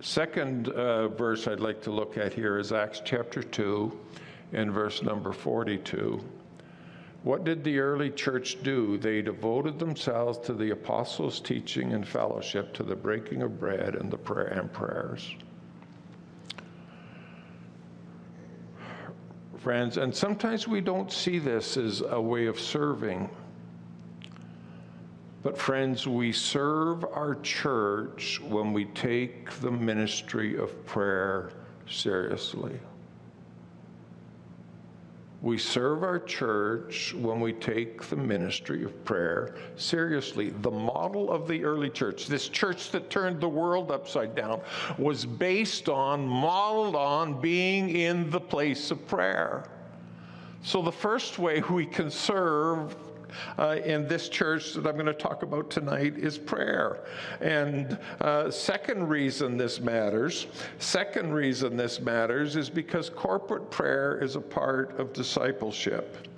Second 0.00 0.68
uh, 0.70 1.08
verse 1.08 1.46
I'd 1.46 1.60
like 1.60 1.80
to 1.82 1.90
look 1.90 2.18
at 2.18 2.32
here 2.34 2.58
is 2.58 2.72
Acts 2.72 3.00
chapter 3.04 3.42
2 3.42 3.92
and 4.52 4.72
verse 4.72 5.02
number 5.02 5.32
42. 5.32 6.22
What 7.24 7.44
did 7.44 7.64
the 7.64 7.78
early 7.78 8.10
church 8.10 8.62
do? 8.62 8.98
They 8.98 9.22
devoted 9.22 9.78
themselves 9.78 10.36
to 10.40 10.52
the 10.52 10.70
apostles' 10.70 11.40
teaching 11.40 11.94
and 11.94 12.06
fellowship, 12.06 12.74
to 12.74 12.82
the 12.82 12.94
breaking 12.94 13.40
of 13.40 13.58
bread 13.58 13.94
and 13.94 14.10
the 14.10 14.18
prayer 14.18 14.48
and 14.48 14.70
prayers. 14.70 15.34
Friends, 19.56 19.96
and 19.96 20.14
sometimes 20.14 20.68
we 20.68 20.82
don't 20.82 21.10
see 21.10 21.38
this 21.38 21.78
as 21.78 22.02
a 22.02 22.20
way 22.20 22.44
of 22.44 22.60
serving. 22.60 23.30
But, 25.42 25.56
friends, 25.56 26.06
we 26.06 26.32
serve 26.32 27.04
our 27.04 27.36
church 27.36 28.38
when 28.42 28.74
we 28.74 28.84
take 28.84 29.50
the 29.60 29.70
ministry 29.70 30.58
of 30.58 30.84
prayer 30.84 31.52
seriously. 31.88 32.78
We 35.44 35.58
serve 35.58 36.02
our 36.04 36.20
church 36.20 37.12
when 37.12 37.38
we 37.38 37.52
take 37.52 38.02
the 38.04 38.16
ministry 38.16 38.82
of 38.82 39.04
prayer 39.04 39.56
seriously. 39.76 40.48
The 40.48 40.70
model 40.70 41.30
of 41.30 41.46
the 41.46 41.66
early 41.66 41.90
church, 41.90 42.28
this 42.28 42.48
church 42.48 42.90
that 42.92 43.10
turned 43.10 43.42
the 43.42 43.48
world 43.50 43.90
upside 43.90 44.34
down, 44.34 44.62
was 44.96 45.26
based 45.26 45.90
on, 45.90 46.26
modeled 46.26 46.96
on 46.96 47.42
being 47.42 47.90
in 47.90 48.30
the 48.30 48.40
place 48.40 48.90
of 48.90 49.06
prayer. 49.06 49.68
So, 50.62 50.80
the 50.80 50.90
first 50.90 51.38
way 51.38 51.62
we 51.68 51.84
can 51.84 52.10
serve 52.10 52.96
uh, 53.58 53.76
in 53.84 54.06
this 54.08 54.28
church 54.28 54.74
that 54.74 54.86
I'm 54.86 54.94
going 54.94 55.06
to 55.06 55.12
talk 55.12 55.42
about 55.42 55.70
tonight 55.70 56.16
is 56.16 56.38
prayer. 56.38 57.04
And 57.40 57.98
uh, 58.20 58.50
second 58.50 59.08
reason 59.08 59.56
this 59.56 59.80
matters, 59.80 60.46
second 60.78 61.32
reason 61.32 61.76
this 61.76 62.00
matters 62.00 62.56
is 62.56 62.70
because 62.70 63.10
corporate 63.10 63.70
prayer 63.70 64.22
is 64.22 64.36
a 64.36 64.40
part 64.40 64.98
of 64.98 65.12
discipleship. 65.12 66.28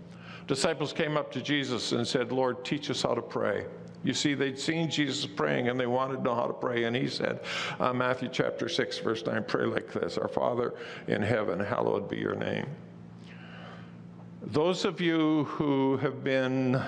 Disciples 0.46 0.92
came 0.92 1.16
up 1.16 1.32
to 1.32 1.42
Jesus 1.42 1.92
and 1.92 2.06
said, 2.06 2.30
Lord, 2.30 2.64
teach 2.64 2.90
us 2.90 3.02
how 3.02 3.14
to 3.14 3.22
pray. 3.22 3.66
You 4.04 4.14
see, 4.14 4.34
they'd 4.34 4.58
seen 4.58 4.88
Jesus 4.88 5.26
praying 5.26 5.68
and 5.68 5.80
they 5.80 5.86
wanted 5.86 6.18
to 6.18 6.22
know 6.22 6.34
how 6.34 6.46
to 6.46 6.52
pray. 6.52 6.84
And 6.84 6.94
he 6.94 7.08
said, 7.08 7.40
uh, 7.80 7.92
Matthew 7.92 8.28
chapter 8.30 8.68
6, 8.68 8.98
verse 8.98 9.26
9, 9.26 9.44
pray 9.48 9.66
like 9.66 9.92
this 9.92 10.16
Our 10.16 10.28
Father 10.28 10.74
in 11.08 11.22
heaven, 11.22 11.58
hallowed 11.58 12.08
be 12.08 12.16
your 12.16 12.36
name. 12.36 12.66
Those 14.52 14.84
of 14.84 15.00
you 15.00 15.42
who 15.44 15.96
have 15.96 16.22
been 16.22 16.80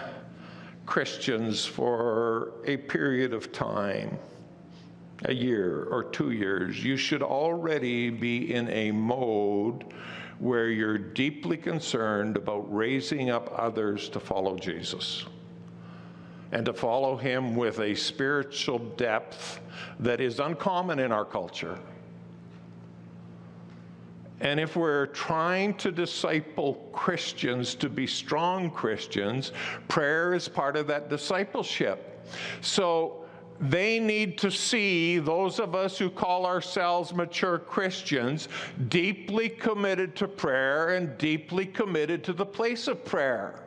Christians 0.86 1.66
for 1.66 2.52
a 2.64 2.76
period 2.76 3.34
of 3.34 3.50
time, 3.50 4.16
a 5.24 5.34
year 5.34 5.88
or 5.90 6.04
two 6.04 6.30
years, 6.30 6.84
you 6.84 6.96
should 6.96 7.20
already 7.20 8.10
be 8.10 8.54
in 8.54 8.68
a 8.68 8.92
mode 8.92 9.92
where 10.38 10.68
you're 10.68 10.98
deeply 10.98 11.56
concerned 11.56 12.36
about 12.36 12.72
raising 12.72 13.28
up 13.30 13.52
others 13.56 14.08
to 14.10 14.20
follow 14.20 14.56
Jesus 14.56 15.26
and 16.52 16.64
to 16.64 16.72
follow 16.72 17.16
him 17.16 17.56
with 17.56 17.80
a 17.80 17.92
spiritual 17.96 18.78
depth 18.78 19.58
that 19.98 20.20
is 20.20 20.38
uncommon 20.38 21.00
in 21.00 21.10
our 21.10 21.24
culture. 21.24 21.76
And 24.40 24.60
if 24.60 24.76
we're 24.76 25.06
trying 25.06 25.74
to 25.74 25.90
disciple 25.90 26.74
Christians 26.92 27.74
to 27.76 27.88
be 27.88 28.06
strong 28.06 28.70
Christians, 28.70 29.52
prayer 29.88 30.34
is 30.34 30.48
part 30.48 30.76
of 30.76 30.86
that 30.86 31.10
discipleship. 31.10 32.24
So 32.60 33.24
they 33.60 33.98
need 33.98 34.38
to 34.38 34.50
see 34.50 35.18
those 35.18 35.58
of 35.58 35.74
us 35.74 35.98
who 35.98 36.10
call 36.10 36.46
ourselves 36.46 37.12
mature 37.12 37.58
Christians 37.58 38.48
deeply 38.88 39.48
committed 39.48 40.14
to 40.16 40.28
prayer 40.28 40.90
and 40.94 41.18
deeply 41.18 41.66
committed 41.66 42.22
to 42.24 42.32
the 42.32 42.46
place 42.46 42.86
of 42.86 43.04
prayer. 43.04 43.64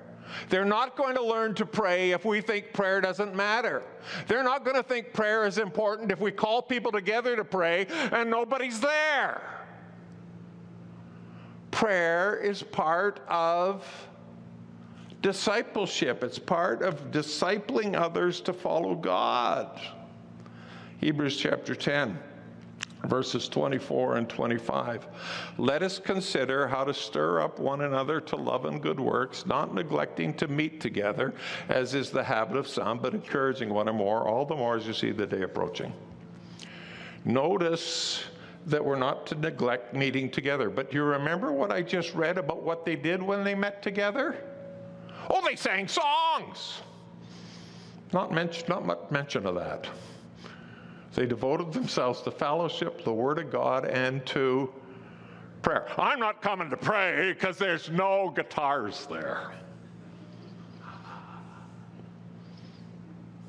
They're 0.48 0.64
not 0.64 0.96
going 0.96 1.16
to 1.16 1.24
learn 1.24 1.56
to 1.56 1.66
pray 1.66 2.12
if 2.12 2.24
we 2.24 2.40
think 2.40 2.72
prayer 2.72 3.02
doesn't 3.02 3.36
matter. 3.36 3.84
They're 4.28 4.44
not 4.44 4.64
going 4.64 4.78
to 4.78 4.84
think 4.84 5.12
prayer 5.12 5.46
is 5.46 5.58
important 5.58 6.10
if 6.10 6.22
we 6.22 6.32
call 6.32 6.62
people 6.62 6.94
together 6.94 7.36
to 7.36 7.44
pray 7.44 7.88
and 8.14 8.30
nobody's 8.30 8.80
there 8.80 9.61
prayer 11.82 12.36
is 12.36 12.62
part 12.62 13.22
of 13.28 13.84
discipleship, 15.24 16.24
it's 16.24 16.38
part 16.38 16.84
of 16.84 17.10
discipling 17.10 18.00
others 18.00 18.40
to 18.40 18.54
follow 18.54 18.94
God. 18.94 19.82
Hebrews 21.00 21.38
chapter 21.38 21.74
10 21.74 22.20
verses 23.06 23.50
24 23.50 24.18
and 24.18 24.30
25. 24.30 25.08
Let 25.58 25.82
us 25.82 25.98
consider 25.98 26.68
how 26.68 26.84
to 26.84 26.94
stir 26.94 27.42
up 27.42 27.58
one 27.58 27.82
another 27.82 28.22
to 28.22 28.36
love 28.36 28.66
and 28.66 28.80
good 28.80 29.00
works, 29.00 29.48
not 29.48 29.74
neglecting 29.74 30.36
to 30.36 30.48
meet 30.48 30.80
together, 30.80 31.34
as 31.68 31.96
is 31.96 32.12
the 32.12 32.24
habit 32.24 32.58
of 32.58 32.68
some, 32.68 33.00
but 33.00 33.16
encouraging 33.16 33.70
one 33.74 33.90
or 33.90 33.94
more, 33.94 34.28
all 34.28 34.46
the 34.46 34.56
more 34.56 34.78
as 34.78 34.86
you 34.86 34.94
see 34.94 35.10
the 35.10 35.26
day 35.26 35.42
approaching. 35.42 35.92
Notice 37.26 38.24
that 38.68 38.84
we're 38.84 38.98
not 38.98 39.26
to 39.28 39.36
neglect 39.36 39.94
meeting 39.94 40.30
together. 40.30 40.70
But 40.70 40.92
do 40.92 40.98
you 40.98 41.04
remember 41.04 41.52
what 41.52 41.72
I 41.72 41.82
just 41.82 42.14
read 42.14 42.38
about 42.38 42.62
what 42.62 42.86
they 42.86 42.96
did 42.96 43.22
when 43.22 43.44
they 43.44 43.56
met 43.56 43.82
together? 43.82 44.38
Oh, 45.30 45.42
they 45.46 45.56
sang 45.56 45.88
songs. 45.88 46.82
Not, 48.14 48.32
mention, 48.32 48.66
not 48.68 48.86
much 48.86 49.00
mention 49.10 49.46
of 49.46 49.56
that. 49.56 49.88
They 51.14 51.26
devoted 51.26 51.74
themselves 51.74 52.22
to 52.22 52.32
fellowship, 52.32 53.04
the 53.04 53.14
Word 53.14 53.40
of 53.40 53.52
God, 53.52 53.86
and 53.86 54.26
to 54.28 54.74
prayer. 55.62 55.88
I'm 55.98 56.20
not 56.20 56.42
coming 56.42 56.70
to 56.70 56.78
pray 56.78 57.34
because 57.34 57.58
there's 57.58 57.90
no 57.90 58.32
guitars 58.36 59.08
there. 59.10 59.52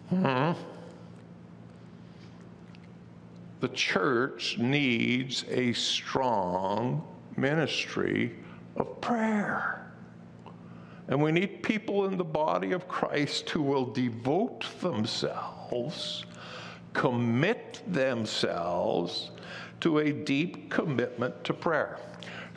Hmm 0.09 0.53
the 3.63 3.69
church 3.69 4.59
needs 4.59 5.45
a 5.49 5.73
strong 5.73 7.07
ministry 7.37 8.35
of 8.75 9.01
prayer. 9.01 9.93
And 11.07 11.23
we 11.23 11.31
need 11.31 11.63
people 11.63 12.07
in 12.07 12.17
the 12.17 12.25
body 12.25 12.73
of 12.73 12.89
Christ 12.89 13.49
who 13.51 13.63
will 13.63 13.85
devote 13.85 14.67
themselves, 14.81 16.25
commit 16.93 17.83
themselves 17.87 19.31
to 19.79 19.99
a 19.99 20.11
deep 20.11 20.69
commitment 20.69 21.45
to 21.45 21.55
prayer. 21.55 22.01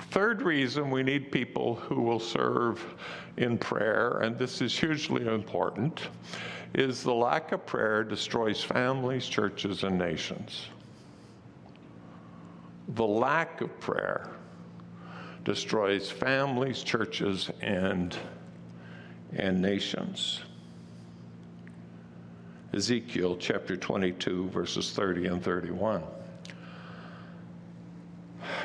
Third 0.10 0.42
reason 0.42 0.90
we 0.90 1.04
need 1.04 1.32
people 1.32 1.76
who 1.76 2.02
will 2.02 2.20
serve 2.20 2.84
in 3.38 3.60
prayer, 3.60 4.22
and 4.24 4.40
this 4.40 4.60
is 4.60 4.76
hugely 4.76 5.28
important, 5.28 6.02
is 6.74 7.04
the 7.04 7.14
lack 7.14 7.52
of 7.52 7.64
prayer 7.68 8.04
destroys 8.04 8.64
families, 8.64 9.28
churches, 9.28 9.84
and 9.84 10.00
nations. 10.00 10.70
The 12.90 13.06
lack 13.06 13.62
of 13.62 13.80
prayer 13.80 14.30
destroys 15.44 16.10
families, 16.10 16.84
churches, 16.84 17.50
and, 17.62 18.16
and 19.34 19.62
nations. 19.62 20.42
Ezekiel 22.74 23.38
chapter 23.38 23.78
22, 23.78 24.50
verses 24.50 24.92
30 24.92 25.28
and 25.28 25.44
31. 25.44 26.04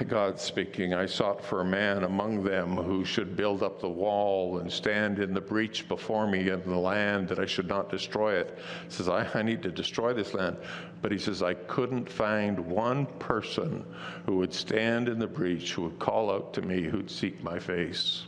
God 0.09 0.41
speaking, 0.41 0.95
I 0.95 1.07
sought 1.07 1.45
for 1.45 1.61
a 1.61 1.65
man 1.65 2.05
among 2.05 2.43
them 2.43 2.77
who 2.77 3.05
should 3.05 3.37
build 3.37 3.63
up 3.63 3.81
the 3.81 3.89
wall 3.89 4.59
and 4.59 4.73
stand 4.73 5.19
in 5.19 5.35
the 5.35 5.41
breach 5.41 5.89
before 5.89 6.27
me 6.27 6.51
in 6.51 6.63
the 6.63 6.77
land 6.77 7.29
that 7.29 7.39
I 7.39 7.47
should 7.47 7.69
not 7.69 7.91
destroy 7.91 8.35
it. 8.35 8.59
He 8.85 8.91
says, 8.91 9.09
I, 9.09 9.29
I 9.35 9.43
need 9.43 9.63
to 9.63 9.71
destroy 9.71 10.13
this 10.13 10.35
land. 10.35 10.57
But 11.03 11.13
he 11.13 11.19
says, 11.19 11.43
I 11.43 11.55
couldn't 11.55 12.09
find 12.09 12.59
one 12.59 13.07
person 13.19 13.85
who 14.27 14.37
would 14.37 14.53
stand 14.53 15.09
in 15.09 15.19
the 15.19 15.27
breach, 15.27 15.73
who 15.73 15.83
would 15.83 15.99
call 15.99 16.31
out 16.31 16.53
to 16.55 16.63
me, 16.63 16.83
who'd 16.83 17.11
seek 17.11 17.43
my 17.43 17.59
face. 17.59 18.27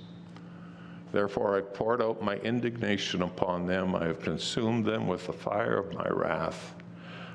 Therefore, 1.12 1.56
I 1.56 1.60
poured 1.60 2.00
out 2.00 2.22
my 2.22 2.36
indignation 2.36 3.22
upon 3.22 3.66
them. 3.66 3.94
I 3.94 4.06
have 4.06 4.20
consumed 4.20 4.86
them 4.86 5.06
with 5.06 5.26
the 5.26 5.32
fire 5.32 5.78
of 5.78 5.92
my 5.92 6.08
wrath. 6.08 6.74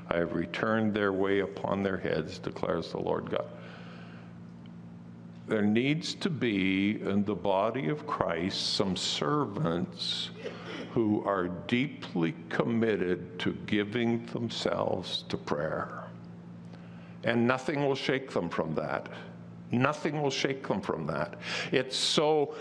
I 0.09 0.17
have 0.17 0.33
returned 0.33 0.93
their 0.93 1.13
way 1.13 1.39
upon 1.39 1.83
their 1.83 1.97
heads, 1.97 2.39
declares 2.39 2.91
the 2.91 2.99
Lord 2.99 3.29
God 3.29 3.45
there 5.47 5.61
needs 5.61 6.13
to 6.15 6.29
be 6.29 6.99
in 7.01 7.23
the 7.23 7.35
body 7.35 7.87
of 7.87 8.05
Christ 8.05 8.73
some 8.73 8.95
servants 8.95 10.31
who 10.91 11.23
are 11.25 11.47
deeply 11.67 12.35
committed 12.49 13.39
to 13.39 13.53
giving 13.65 14.25
themselves 14.27 15.23
to 15.29 15.37
prayer. 15.37 16.03
And 17.23 17.47
nothing 17.47 17.85
will 17.85 17.95
shake 17.95 18.31
them 18.31 18.49
from 18.49 18.75
that. 18.75 19.07
Nothing 19.71 20.21
will 20.21 20.31
shake 20.31 20.67
them 20.67 20.81
from 20.81 21.07
that. 21.07 21.35
It's 21.71 21.95
so 21.95 22.53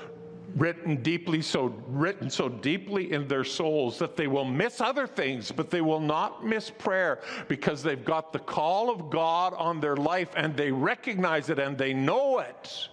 written 0.54 1.02
deeply 1.02 1.42
so 1.42 1.74
written 1.88 2.30
so 2.30 2.48
deeply 2.48 3.12
in 3.12 3.26
their 3.26 3.44
souls 3.44 3.98
that 3.98 4.16
they 4.16 4.26
will 4.26 4.44
miss 4.44 4.80
other 4.80 5.06
things 5.06 5.50
but 5.50 5.70
they 5.70 5.80
will 5.80 6.00
not 6.00 6.46
miss 6.46 6.70
prayer 6.70 7.20
because 7.48 7.82
they've 7.82 8.04
got 8.04 8.32
the 8.32 8.38
call 8.38 8.88
of 8.88 9.10
God 9.10 9.54
on 9.54 9.80
their 9.80 9.96
life 9.96 10.30
and 10.36 10.56
they 10.56 10.70
recognize 10.70 11.50
it 11.50 11.58
and 11.58 11.76
they 11.76 11.92
know 11.92 12.38
it 12.38 12.88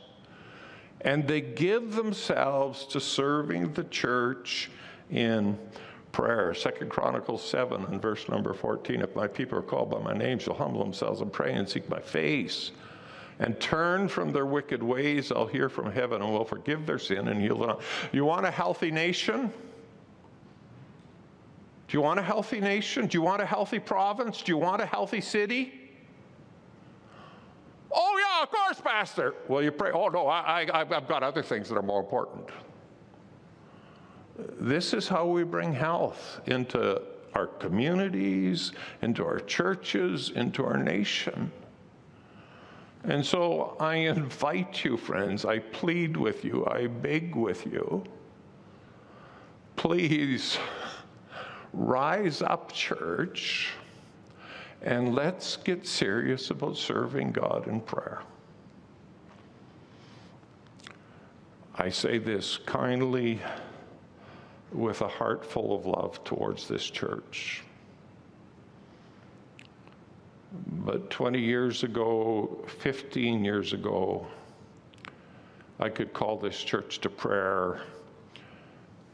and 1.02 1.28
they 1.28 1.42
give 1.42 1.96
themselves 1.96 2.86
to 2.88 3.00
serving 3.00 3.74
the 3.74 3.84
church 3.86 4.72
in 5.12 5.58
prayer. 6.12 6.54
Second 6.54 6.90
Chronicles 6.90 7.44
7 7.44 7.86
and 7.86 8.02
verse 8.02 8.30
number 8.30 8.54
14. 8.54 9.02
If 9.02 9.16
my 9.16 9.28
people 9.28 9.58
are 9.58 9.64
called 9.64 9.92
by 9.92 10.00
my 10.00 10.14
name, 10.14 10.40
shall 10.40 10.54
humble 10.54 10.82
themselves 10.82 11.22
and 11.22 11.32
pray 11.32 11.54
and 11.54 11.68
seek 11.68 11.90
my 11.90 12.00
face 12.00 12.72
and 13.44 13.60
turn 13.60 14.08
from 14.08 14.32
their 14.32 14.46
wicked 14.46 14.82
ways, 14.82 15.30
I'll 15.30 15.46
hear 15.46 15.68
from 15.68 15.92
heaven 15.92 16.22
and 16.22 16.32
will 16.32 16.46
forgive 16.46 16.86
their 16.86 16.98
sin 16.98 17.28
and 17.28 17.42
heal 17.42 17.58
them. 17.58 17.78
You 18.14 18.24
want 18.24 18.46
a 18.46 18.52
healthy 18.52 18.90
nation? 18.90 19.52
Do 21.90 21.98
you 21.98 22.02
want 22.02 22.22
a 22.22 22.24
healthy 22.24 22.62
nation? 22.62 23.06
Do 23.06 23.18
you 23.18 23.22
want 23.22 23.42
a 23.42 23.46
healthy 23.46 23.80
province? 23.80 24.42
Do 24.42 24.54
you 24.54 24.58
want 24.58 24.82
a 24.82 24.86
healthy 24.86 25.20
city? 25.20 25.74
Oh, 27.92 28.18
yeah, 28.18 28.44
of 28.44 28.50
course, 28.50 28.80
Pastor. 28.80 29.36
Well, 29.50 29.62
you 29.62 29.72
pray. 29.72 29.92
Oh, 29.92 30.08
no, 30.08 30.26
I, 30.28 30.66
I, 30.74 30.80
I've 30.80 31.08
got 31.10 31.22
other 31.22 31.44
things 31.44 31.68
that 31.68 31.76
are 31.76 31.84
more 31.84 32.00
important. 32.00 32.48
This 34.58 34.94
is 34.94 35.10
how 35.10 35.28
we 35.28 35.44
bring 35.44 35.74
health 35.74 36.40
into 36.46 37.02
our 37.36 37.48
communities, 37.48 38.72
into 39.02 39.26
our 39.26 39.40
churches, 39.40 40.32
into 40.34 40.64
our 40.64 40.78
nation. 40.78 41.52
And 43.04 43.26
so 43.26 43.76
I 43.80 43.96
invite 43.96 44.86
you, 44.86 44.96
friends, 44.96 45.44
I 45.44 45.60
plead 45.60 46.16
with 46.16 46.46
you, 46.46 46.66
I 46.66 46.88
beg 46.88 47.36
with 47.36 47.66
you, 47.66 48.04
please 49.76 50.58
rise 51.74 52.42
up, 52.42 52.72
church, 52.72 53.72
and 54.82 55.14
let's 55.16 55.58
get 55.58 55.86
serious 55.86 56.50
about 56.50 56.78
serving 56.78 57.32
God 57.32 57.68
in 57.68 57.82
prayer. 57.82 58.22
I 61.76 61.90
say 61.90 62.20
this 62.20 62.58
kindly 62.66 63.42
with 64.72 65.02
a 65.02 65.08
heart 65.08 65.46
full 65.46 65.76
of 65.76 65.86
love 65.86 66.24
towards 66.24 66.68
this 66.68 66.90
church. 66.90 67.64
But 70.54 71.10
20 71.10 71.40
years 71.40 71.84
ago, 71.84 72.64
15 72.68 73.44
years 73.44 73.74
ago, 73.74 74.28
I 75.80 75.90
could 75.90 76.14
call 76.14 76.38
this 76.38 76.62
church 76.64 77.00
to 77.00 77.10
prayer 77.10 77.82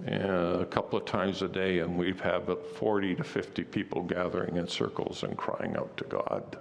uh, 0.06 0.60
a 0.60 0.65
couple 0.65 0.99
of 0.99 1.06
times 1.06 1.41
a 1.41 1.47
day, 1.47 1.80
and 1.80 1.97
we'd 1.97 2.19
have 2.19 2.49
40 2.75 3.15
to 3.15 3.23
50 3.23 3.63
people 3.63 4.04
gathering 4.04 4.58
in 4.58 4.67
circles 4.67 5.23
and 5.23 5.38
crying 5.38 5.78
out 5.78 5.95
to 5.97 6.04
God. 6.06 6.58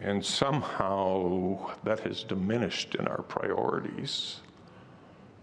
And 0.00 0.24
somehow 0.24 1.74
that 1.84 2.00
has 2.00 2.22
diminished 2.22 2.94
in 2.94 3.06
our 3.08 3.22
priorities 3.22 4.40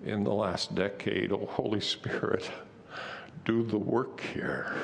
in 0.06 0.24
the 0.24 0.34
last 0.34 0.76
decade. 0.76 1.32
Oh, 1.32 1.48
Holy 1.50 1.82
Spirit 1.82 2.50
do 3.46 3.64
the 3.64 3.78
work 3.78 4.22
here. 4.22 4.76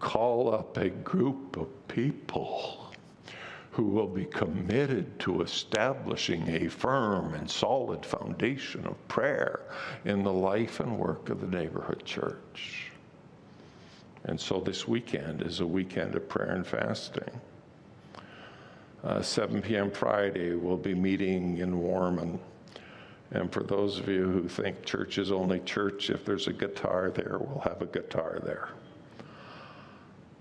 Call 0.00 0.54
up 0.54 0.76
a 0.76 0.90
group 0.90 1.56
of 1.56 1.68
people 1.88 2.92
who 3.72 3.84
will 3.84 4.08
be 4.08 4.24
committed 4.24 5.18
to 5.20 5.42
establishing 5.42 6.48
a 6.48 6.68
firm 6.68 7.34
and 7.34 7.48
solid 7.48 8.04
foundation 8.04 8.86
of 8.86 9.08
prayer 9.08 9.60
in 10.04 10.22
the 10.22 10.32
life 10.32 10.80
and 10.80 10.98
work 10.98 11.28
of 11.30 11.40
the 11.40 11.46
neighborhood 11.46 12.04
church. 12.04 12.90
And 14.24 14.40
so 14.40 14.60
this 14.60 14.88
weekend 14.88 15.42
is 15.42 15.60
a 15.60 15.66
weekend 15.66 16.14
of 16.16 16.28
prayer 16.28 16.50
and 16.50 16.66
fasting. 16.66 17.40
Uh, 19.04 19.22
7 19.22 19.62
p.m. 19.62 19.92
Friday, 19.92 20.54
we'll 20.54 20.76
be 20.76 20.94
meeting 20.94 21.58
in 21.58 21.78
Warman 21.78 22.40
and 23.30 23.52
for 23.52 23.62
those 23.62 23.98
of 23.98 24.08
you 24.08 24.24
who 24.24 24.48
think 24.48 24.84
church 24.84 25.18
is 25.18 25.30
only 25.30 25.60
church, 25.60 26.08
if 26.08 26.24
there's 26.24 26.46
a 26.46 26.52
guitar 26.52 27.10
there, 27.10 27.38
we'll 27.38 27.60
have 27.60 27.82
a 27.82 27.86
guitar 27.86 28.40
there. 28.42 28.70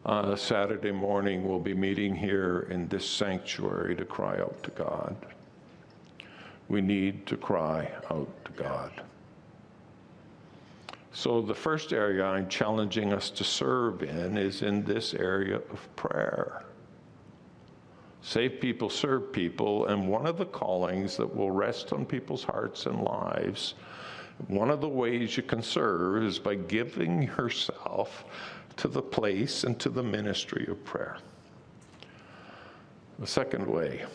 Uh, 0.05 0.37
Saturday 0.37 0.91
morning, 0.91 1.45
we'll 1.45 1.59
be 1.59 1.73
meeting 1.73 2.15
here 2.15 2.67
in 2.69 2.87
this 2.87 3.07
sanctuary 3.07 3.93
to 3.93 4.05
cry 4.05 4.39
out 4.39 4.63
to 4.63 4.71
God. 4.71 5.15
We 6.69 6.79
need 6.79 7.25
to 7.27 7.35
cry 7.35 7.91
out 8.09 8.29
to 8.45 8.51
God. 8.51 8.91
So, 11.11 11.41
the 11.41 11.55
first 11.55 11.91
area 11.91 12.23
I'm 12.23 12.47
challenging 12.47 13.11
us 13.11 13.29
to 13.31 13.43
serve 13.43 14.03
in 14.03 14.37
is 14.37 14.61
in 14.61 14.83
this 14.83 15.13
area 15.13 15.55
of 15.55 15.95
prayer 15.95 16.63
save 18.21 18.59
people, 18.59 18.89
serve 18.89 19.31
people, 19.31 19.85
and 19.87 20.07
one 20.07 20.25
of 20.25 20.37
the 20.37 20.45
callings 20.45 21.17
that 21.17 21.35
will 21.35 21.51
rest 21.51 21.93
on 21.93 22.05
people's 22.05 22.43
hearts 22.43 22.85
and 22.85 23.01
lives, 23.01 23.75
one 24.47 24.69
of 24.69 24.81
the 24.81 24.89
ways 24.89 25.35
you 25.35 25.43
can 25.43 25.61
serve 25.61 26.23
is 26.23 26.37
by 26.37 26.55
giving 26.55 27.23
yourself 27.23 28.25
to 28.77 28.87
the 28.87 29.01
place 29.01 29.63
and 29.63 29.79
to 29.79 29.89
the 29.89 30.03
ministry 30.03 30.65
of 30.69 30.83
prayer. 30.85 31.17
The 33.19 33.27
second 33.27 33.65
way 33.65 34.05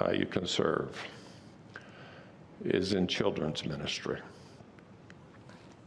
uh, 0.00 0.12
you 0.12 0.26
can 0.26 0.46
serve 0.46 0.96
is 2.64 2.92
in 2.92 3.08
children's 3.08 3.64
ministry. 3.64 4.20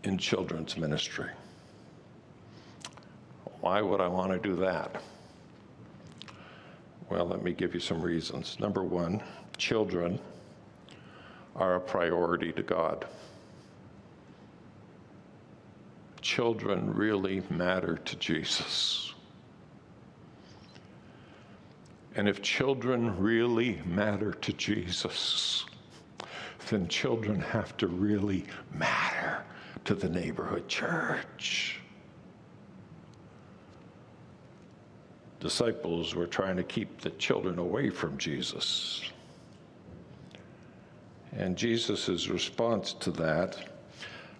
In 0.03 0.17
children's 0.17 0.77
ministry. 0.77 1.29
Why 3.61 3.81
would 3.81 4.01
I 4.01 4.07
want 4.07 4.31
to 4.31 4.39
do 4.39 4.55
that? 4.57 5.01
Well, 7.09 7.25
let 7.25 7.41
me 7.41 7.53
give 7.53 7.73
you 7.73 7.79
some 7.79 8.01
reasons. 8.01 8.59
Number 8.59 8.83
one, 8.83 9.23
children 9.57 10.19
are 11.55 11.75
a 11.75 11.79
priority 11.79 12.51
to 12.51 12.63
God. 12.63 13.05
Children 16.21 16.93
really 16.93 17.41
matter 17.49 17.97
to 17.97 18.15
Jesus. 18.17 19.13
And 22.15 22.27
if 22.27 22.41
children 22.41 23.17
really 23.17 23.79
matter 23.85 24.31
to 24.33 24.53
Jesus, 24.53 25.65
then 26.69 26.87
children 26.87 27.39
have 27.39 27.77
to 27.77 27.87
really 27.87 28.45
matter 28.73 29.43
to 29.85 29.95
the 29.95 30.09
neighborhood 30.09 30.67
church. 30.67 31.79
Disciples 35.39 36.15
were 36.15 36.27
trying 36.27 36.57
to 36.57 36.63
keep 36.63 37.01
the 37.01 37.11
children 37.11 37.59
away 37.59 37.89
from 37.89 38.17
Jesus. 38.17 39.01
And 41.31 41.55
Jesus' 41.55 42.27
response 42.29 42.93
to 42.93 43.11
that, 43.11 43.57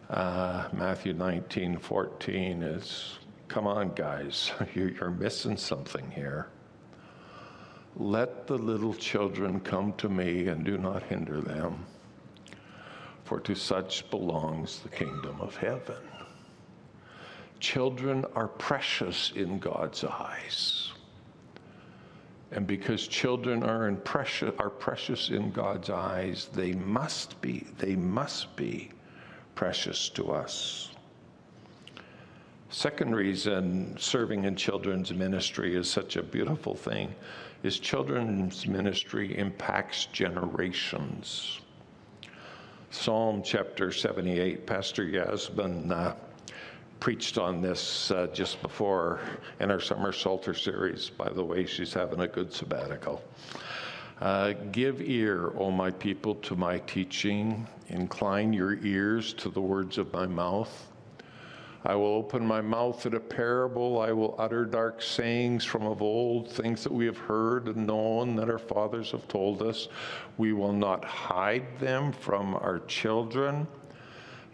uh, 0.10 0.70
Matthew 0.74 1.14
19 1.14 1.78
14, 1.78 2.64
is 2.64 3.20
come 3.48 3.68
on, 3.68 3.94
guys, 3.94 4.52
you're 4.74 5.12
missing 5.12 5.58
something 5.58 6.10
here. 6.12 6.48
Let 7.96 8.48
the 8.48 8.58
little 8.58 8.94
children 8.94 9.60
come 9.60 9.94
to 9.94 10.10
me 10.10 10.48
and 10.48 10.64
do 10.64 10.78
not 10.78 11.04
hinder 11.04 11.42
them, 11.42 11.86
for 13.24 13.40
to 13.42 13.56
such 13.56 14.10
belongs 14.10 14.80
the 14.80 14.90
kingdom 14.90 15.42
of 15.42 15.56
heaven. 15.56 15.98
Children 17.60 18.24
are 18.36 18.48
precious 18.48 19.32
in 19.36 19.58
God's 19.58 20.04
eyes. 20.04 20.87
And 22.52 22.66
because 22.66 23.08
children 23.08 23.64
are, 23.64 23.92
precious, 23.92 24.54
are 24.60 24.70
precious 24.70 25.30
in 25.30 25.52
God's 25.52 25.90
eyes, 25.90 26.50
they 26.54 26.74
must 26.74 27.40
be, 27.42 27.68
they 27.78 27.96
must 27.96 28.56
be 28.56 28.90
precious 29.56 30.10
to 30.10 30.32
us. 30.32 30.92
Second 32.70 33.16
reason 33.16 33.96
serving 33.98 34.44
in 34.44 34.56
children's 34.56 35.14
ministry 35.14 35.76
is 35.76 35.90
such 35.90 36.16
a 36.16 36.24
beautiful 36.24 36.76
thing 36.76 37.14
is 37.64 37.80
children's 37.80 38.68
ministry 38.68 39.38
impacts 39.38 40.06
generations. 40.08 41.62
Psalm 42.92 43.42
chapter 43.44 43.92
78, 43.92 44.66
Pastor 44.66 45.04
Yasmin 45.04 45.92
uh, 45.92 46.16
preached 47.00 47.38
on 47.38 47.62
this 47.62 48.12
uh, 48.12 48.28
just 48.34 48.62
before 48.62 49.20
in 49.60 49.72
our 49.72 49.80
summer 49.80 50.12
Psalter 50.12 50.54
series. 50.54 51.10
By 51.10 51.30
the 51.30 51.44
way, 51.44 51.66
she's 51.66 51.94
having 51.94 52.22
a 52.22 52.28
good 52.28 52.52
sabbatical. 52.52 53.24
Uh, 54.20 54.54
Give 54.72 55.02
ear, 55.02 55.54
O 55.58 55.70
my 55.70 55.92
people, 55.92 56.36
to 56.36 56.56
my 56.56 56.80
teaching. 56.80 57.68
Incline 57.90 58.52
your 58.52 58.74
ears 58.84 59.34
to 59.34 59.50
the 59.50 59.62
words 59.62 59.98
of 59.98 60.12
my 60.12 60.26
mouth. 60.26 60.88
I 61.86 61.96
will 61.96 62.08
open 62.08 62.46
my 62.46 62.60
mouth 62.60 63.06
in 63.06 63.14
a 63.14 63.20
parable. 63.20 64.02
I 64.02 64.12
will 64.12 64.36
utter 64.40 64.66
dark 64.66 65.02
sayings 65.02 65.64
from 65.64 65.84
of 65.84 66.02
old, 66.02 66.52
things 66.52 66.84
that 66.84 66.92
we 66.92 67.06
have 67.06 67.18
heard 67.18 67.68
and 67.68 67.88
known 67.88 68.36
that 68.36 68.50
our 68.50 68.58
fathers 68.58 69.12
have 69.12 69.28
told 69.28 69.62
us. 69.62 69.88
We 70.38 70.52
will 70.52 70.74
not 70.74 71.06
hide 71.06 71.80
them 71.80 72.12
from 72.12 72.56
our 72.56 72.80
children 72.88 73.68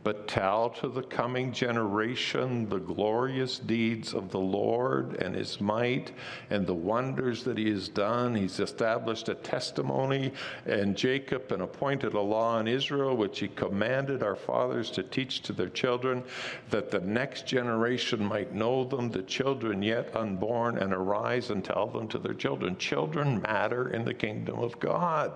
but 0.03 0.27
tell 0.27 0.69
to 0.69 0.89
the 0.89 1.03
coming 1.03 1.51
generation 1.51 2.67
the 2.67 2.79
glorious 2.79 3.59
deeds 3.59 4.13
of 4.13 4.29
the 4.29 4.39
Lord 4.39 5.15
and 5.21 5.33
his 5.33 5.61
might 5.61 6.11
and 6.49 6.67
the 6.67 6.73
wonders 6.73 7.43
that 7.43 7.57
he 7.57 7.69
has 7.69 7.87
done. 7.87 8.35
He's 8.35 8.59
established 8.59 9.29
a 9.29 9.35
testimony 9.35 10.33
in 10.65 10.95
Jacob 10.95 11.51
and 11.51 11.61
appointed 11.61 12.13
a 12.13 12.21
law 12.21 12.59
in 12.59 12.67
Israel, 12.67 13.15
which 13.15 13.39
he 13.39 13.47
commanded 13.47 14.23
our 14.23 14.35
fathers 14.35 14.91
to 14.91 15.03
teach 15.03 15.41
to 15.43 15.53
their 15.53 15.69
children, 15.69 16.23
that 16.69 16.91
the 16.91 16.99
next 16.99 17.47
generation 17.47 18.23
might 18.25 18.53
know 18.53 18.83
them, 18.83 19.09
the 19.09 19.23
children 19.23 19.81
yet 19.81 20.15
unborn, 20.15 20.77
and 20.77 20.93
arise 20.93 21.49
and 21.49 21.63
tell 21.63 21.87
them 21.87 22.07
to 22.09 22.17
their 22.17 22.33
children. 22.33 22.77
Children 22.77 23.41
matter 23.41 23.89
in 23.89 24.03
the 24.03 24.13
kingdom 24.13 24.59
of 24.59 24.79
God. 24.79 25.31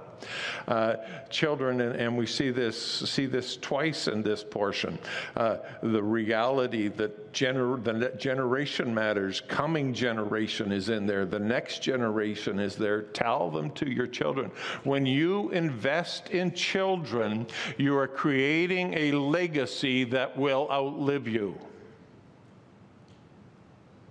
Uh, 0.68 0.96
children, 1.30 1.82
and, 1.82 1.96
and, 1.96 2.18
we 2.18 2.26
see 2.26 2.50
this 2.50 2.80
see 3.10 3.26
this 3.26 3.58
twice 3.58 4.08
in 4.08 4.22
this 4.22 4.44
portion. 4.44 4.98
Uh, 5.36 5.58
the 5.82 6.02
reality 6.02 6.88
that 6.88 7.32
gener- 7.34 7.82
the 7.84 8.12
generation 8.18 8.94
matters, 8.94 9.42
coming 9.42 9.94
generation 9.94 10.72
is 10.72 10.90
in 10.90 11.06
there, 11.06 11.26
the 11.26 11.40
next 11.40 11.82
generation 11.82 12.60
is 12.60 12.76
there. 12.76 13.04
Tell 13.04 13.50
them 13.50 13.72
to 13.72 13.90
your 13.90 14.08
children. 14.08 14.52
When 14.84 15.06
you 15.06 15.50
invest 15.52 16.30
in 16.30 16.54
children, 16.54 17.48
you 17.78 17.98
are 17.98 18.08
creating 18.08 18.94
a 18.96 19.12
legacy 19.14 20.04
that 20.06 20.36
will 20.36 20.68
outlive 20.72 21.28
you. 21.28 21.58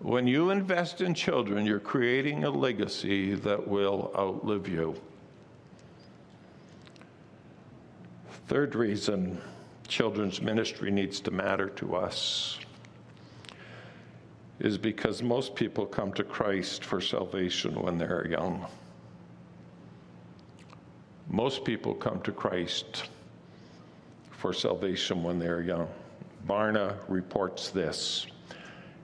When 0.01 0.27
you 0.27 0.51
invest 0.51 1.01
in 1.01 1.15
children, 1.15 1.67
you're 1.67 1.81
creating 1.81 2.45
a 2.45 2.51
legacy 2.51 3.35
that 3.35 3.67
will 3.67 4.13
outlive 4.17 4.69
you. 4.69 4.95
Third 8.49 8.77
reason 8.77 9.41
children's 9.89 10.41
ministry 10.41 10.93
needs 10.93 11.21
to 11.21 11.33
matter 11.33 11.69
to 11.71 11.97
us 11.97 12.59
is 14.61 14.79
because 14.79 15.21
most 15.21 15.57
people 15.57 15.85
come 15.85 16.13
to 16.13 16.23
Christ 16.23 16.85
for 16.85 17.01
salvation 17.01 17.75
when 17.83 17.99
they're 17.99 18.27
young. 18.29 18.67
Most 21.29 21.65
people 21.65 21.93
come 21.95 22.21
to 22.23 22.31
Christ 22.31 23.09
for 24.31 24.53
salvation 24.53 25.25
when 25.25 25.41
they're 25.41 25.63
young. 25.63 25.89
Barna 26.47 26.97
reports 27.09 27.71
this. 27.71 28.29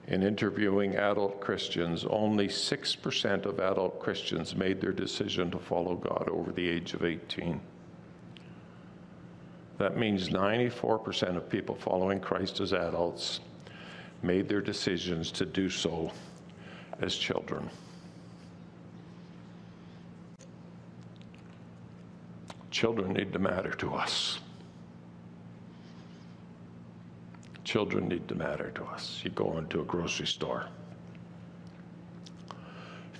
In 0.07 0.22
interviewing 0.22 0.94
adult 0.94 1.40
Christians, 1.40 2.05
only 2.09 2.46
6% 2.46 3.44
of 3.44 3.59
adult 3.59 3.98
Christians 3.98 4.55
made 4.55 4.81
their 4.81 4.92
decision 4.92 5.50
to 5.50 5.59
follow 5.59 5.96
God 5.96 6.28
over 6.31 6.52
the 6.52 6.68
age 6.68 6.94
of 6.94 7.05
18. 7.05 7.61
That 9.83 9.97
means 9.97 10.29
94% 10.29 11.37
of 11.37 11.49
people 11.49 11.75
following 11.75 12.21
Christ 12.21 12.61
as 12.61 12.73
adults 12.73 13.40
made 14.23 14.49
their 14.49 14.61
decisions 14.61 15.33
to 15.33 15.45
do 15.45 15.68
so 15.68 16.12
as 17.01 17.16
children. 17.16 17.68
Children 22.71 23.14
need 23.14 23.33
to 23.33 23.40
matter 23.40 23.73
to 23.73 23.92
us. 23.92 24.38
Children 27.64 28.07
need 28.07 28.29
to 28.29 28.37
matter 28.37 28.71
to 28.77 28.85
us. 28.85 29.21
You 29.25 29.31
go 29.31 29.59
into 29.59 29.81
a 29.81 29.85
grocery 29.85 30.29
store, 30.29 30.66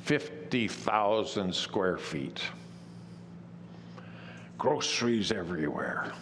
50,000 0.05 1.53
square 1.53 1.99
feet, 1.99 2.41
groceries 4.59 5.33
everywhere. 5.33 6.13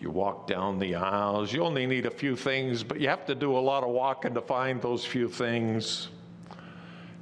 You 0.00 0.10
walk 0.10 0.46
down 0.46 0.78
the 0.78 0.94
aisles. 0.94 1.52
You 1.52 1.64
only 1.64 1.86
need 1.86 2.06
a 2.06 2.10
few 2.10 2.36
things, 2.36 2.84
but 2.84 3.00
you 3.00 3.08
have 3.08 3.26
to 3.26 3.34
do 3.34 3.56
a 3.56 3.58
lot 3.58 3.82
of 3.82 3.90
walking 3.90 4.34
to 4.34 4.40
find 4.40 4.80
those 4.80 5.04
few 5.04 5.28
things. 5.28 6.08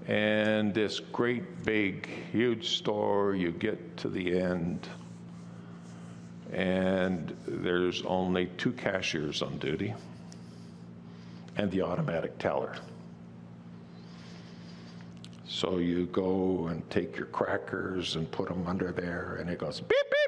And 0.07 0.73
this 0.75 1.01
great, 1.01 1.65
big, 1.65 2.09
huge 2.31 2.77
store, 2.77 3.35
you 3.35 3.51
get 3.51 3.97
to 3.99 4.09
the 4.09 4.39
end, 4.39 4.87
and 6.53 7.37
there's 7.47 8.03
only 8.03 8.47
two 8.57 8.73
cashiers 8.73 9.43
on 9.43 9.59
duty 9.59 9.95
and 11.57 11.71
the 11.73 11.83
automatic 11.83 12.39
teller. 12.39 12.77
So 15.49 15.79
you 15.79 16.07
go 16.07 16.67
and 16.69 16.89
take 16.91 17.17
your 17.17 17.27
crackers 17.27 18.15
and 18.15 18.31
put 18.31 18.49
them 18.49 18.67
under 18.67 18.93
there, 18.93 19.39
and 19.41 19.51
it 19.51 19.59
goes 19.59 19.81
beep, 19.81 19.89
beep 19.89 20.26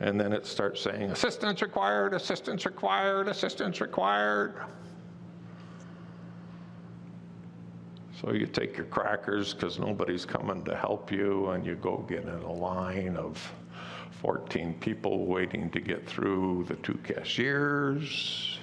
and 0.00 0.18
then 0.18 0.32
it 0.32 0.46
starts 0.46 0.80
saying, 0.80 1.10
assistance 1.10 1.60
required, 1.60 2.14
assistance 2.14 2.64
required, 2.64 3.28
assistance 3.28 3.80
required. 3.82 4.54
So 8.18 8.32
you 8.32 8.46
take 8.46 8.76
your 8.76 8.86
crackers 8.86 9.54
because 9.54 9.78
nobody's 9.78 10.24
coming 10.24 10.64
to 10.64 10.76
help 10.76 11.12
you, 11.12 11.50
and 11.50 11.64
you 11.64 11.74
go 11.74 11.98
get 12.08 12.22
in 12.22 12.28
a 12.30 12.52
line 12.52 13.16
of 13.16 13.52
14 14.22 14.74
people 14.80 15.26
waiting 15.26 15.70
to 15.70 15.80
get 15.80 16.06
through 16.06 16.64
the 16.68 16.76
two 16.76 16.98
cashiers. 17.04 18.58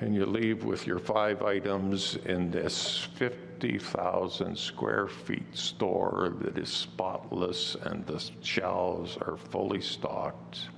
And 0.00 0.14
you 0.14 0.26
leave 0.26 0.64
with 0.64 0.86
your 0.86 0.98
five 0.98 1.42
items 1.42 2.16
in 2.26 2.50
this 2.50 3.08
50 3.14 3.43
50,000 3.60 4.58
square 4.58 5.06
feet 5.06 5.56
store 5.56 6.34
that 6.40 6.58
is 6.58 6.68
spotless 6.68 7.76
and 7.82 8.04
the 8.04 8.22
shelves 8.42 9.16
are 9.18 9.36
fully 9.36 9.80
stocked, 9.80 10.68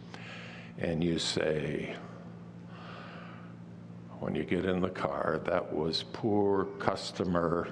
and 0.79 1.03
you 1.03 1.19
say, 1.19 1.97
when 4.21 4.35
you 4.35 4.45
get 4.45 4.67
in 4.67 4.81
the 4.81 4.91
car, 4.91 5.41
that 5.45 5.75
was 5.75 6.05
poor 6.13 6.67
customer, 6.79 7.69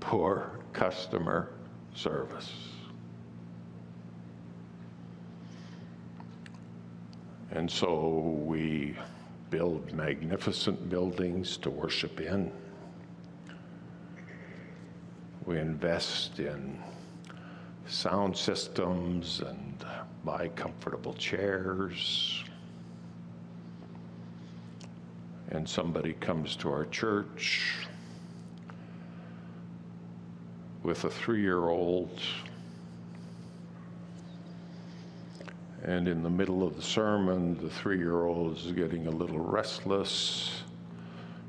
poor 0.00 0.58
customer 0.72 1.50
service. 1.94 2.52
And 7.52 7.70
so 7.70 8.40
we 8.44 8.96
build 9.50 9.92
magnificent 9.92 10.88
buildings 10.88 11.56
to 11.58 11.70
worship 11.70 12.20
in. 12.20 12.50
We 15.46 15.58
invest 15.58 16.38
in 16.38 16.78
sound 17.86 18.36
systems 18.36 19.40
and 19.40 19.84
buy 20.24 20.48
comfortable 20.48 21.14
chairs. 21.14 22.44
and 25.54 25.68
somebody 25.68 26.14
comes 26.14 26.56
to 26.56 26.68
our 26.70 26.84
church 26.86 27.86
with 30.82 31.04
a 31.04 31.10
three 31.10 31.40
year 31.40 31.68
old, 31.68 32.20
and 35.84 36.08
in 36.08 36.24
the 36.24 36.30
middle 36.30 36.66
of 36.66 36.74
the 36.74 36.82
sermon, 36.82 37.56
the 37.62 37.70
three 37.70 37.98
year 37.98 38.24
old 38.24 38.58
is 38.58 38.72
getting 38.72 39.06
a 39.06 39.10
little 39.10 39.38
restless. 39.38 40.63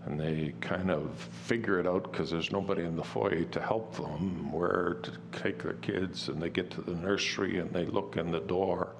And 0.05 0.19
they 0.19 0.53
kind 0.61 0.91
of 0.91 1.17
figure 1.17 1.79
it 1.79 1.87
out 1.87 2.11
because 2.11 2.29
there's 2.29 2.51
nobody 2.51 2.83
in 2.83 2.95
the 2.95 3.03
foyer 3.03 3.43
to 3.43 3.59
help 3.59 3.95
them 3.95 4.51
where 4.51 4.97
to 5.01 5.11
take 5.31 5.63
their 5.63 5.73
kids. 5.73 6.29
And 6.29 6.41
they 6.41 6.49
get 6.49 6.69
to 6.71 6.81
the 6.81 6.93
nursery 6.93 7.59
and 7.59 7.71
they 7.71 7.85
look 7.85 8.15
in 8.17 8.31
the 8.31 8.39
door, 8.39 8.95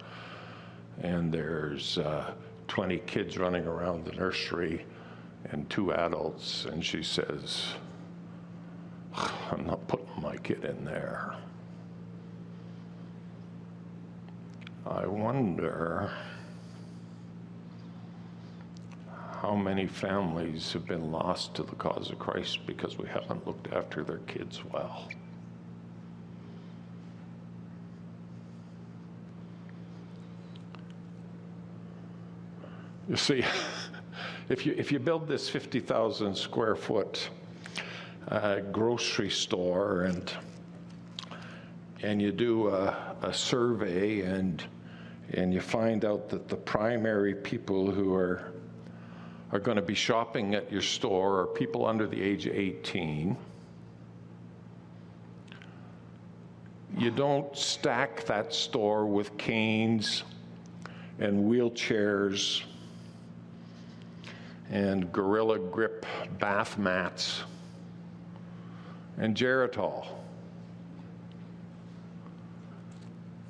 and 1.02 1.32
there's 1.32 2.00
uh, 2.00 2.34
20 2.68 2.98
kids 3.00 3.38
running 3.38 3.68
around 3.68 4.06
the 4.06 4.14
nursery 4.14 4.86
and 5.52 5.70
two 5.70 5.94
adults, 5.94 6.66
and 6.66 6.84
she 6.84 7.04
says, 7.04 7.68
I'm 9.16 9.66
not 9.66 9.88
putting 9.88 10.22
my 10.22 10.38
kid 10.38 10.66
in 10.66 10.84
there. 10.84 11.36
I 14.86 15.06
wonder 15.06 16.12
how 19.46 19.54
many 19.54 19.86
families 19.86 20.74
have 20.74 20.88
been 20.88 21.12
lost 21.12 21.54
to 21.54 21.62
the 21.62 21.76
cause 21.76 22.10
of 22.10 22.18
Christ 22.18 22.66
because 22.66 22.98
we 22.98 23.08
haven't 23.08 23.46
looked 23.46 23.72
after 23.72 24.04
their 24.04 24.18
kids 24.26 24.64
well. 24.74 25.08
You 33.08 33.16
see, 33.16 33.46
if 34.50 34.66
you, 34.66 34.74
if 34.80 34.92
you 34.92 34.98
build 34.98 35.28
this 35.28 35.48
50,000 35.48 36.36
square 36.36 36.76
foot 36.76 37.30
uh, 38.30 38.62
grocery 38.72 39.30
store 39.30 40.06
and, 40.06 40.34
and 42.02 42.20
you 42.20 42.32
do 42.32 42.70
a, 42.70 43.16
a 43.22 43.32
survey 43.32 44.22
and, 44.22 44.64
and 45.36 45.54
you 45.54 45.62
find 45.62 46.04
out 46.04 46.30
that 46.30 46.48
the 46.48 46.56
primary 46.56 47.36
people 47.36 47.92
who 47.92 48.12
are, 48.12 48.55
are 49.52 49.60
going 49.60 49.76
to 49.76 49.82
be 49.82 49.94
shopping 49.94 50.56
at 50.56 50.72
your 50.72 50.82
store 50.82 51.42
are 51.42 51.48
people 51.48 51.86
under 51.86 52.08
the 52.08 52.22
age 52.22 52.48
of 52.48 52.56
18, 52.56 53.38
you 56.98 57.12
don't 57.12 57.56
stack 57.58 58.26
that 58.26 58.54
store 58.54 59.06
with 59.06 59.38
canes 59.38 60.24
and 61.20 61.50
wheelchairs 61.50 62.64
and 64.70 65.12
Gorilla 65.12 65.60
Grip 65.60 66.06
bath 66.40 66.78
mats 66.78 67.44
and 69.18 69.36
Geritol. 69.36 70.08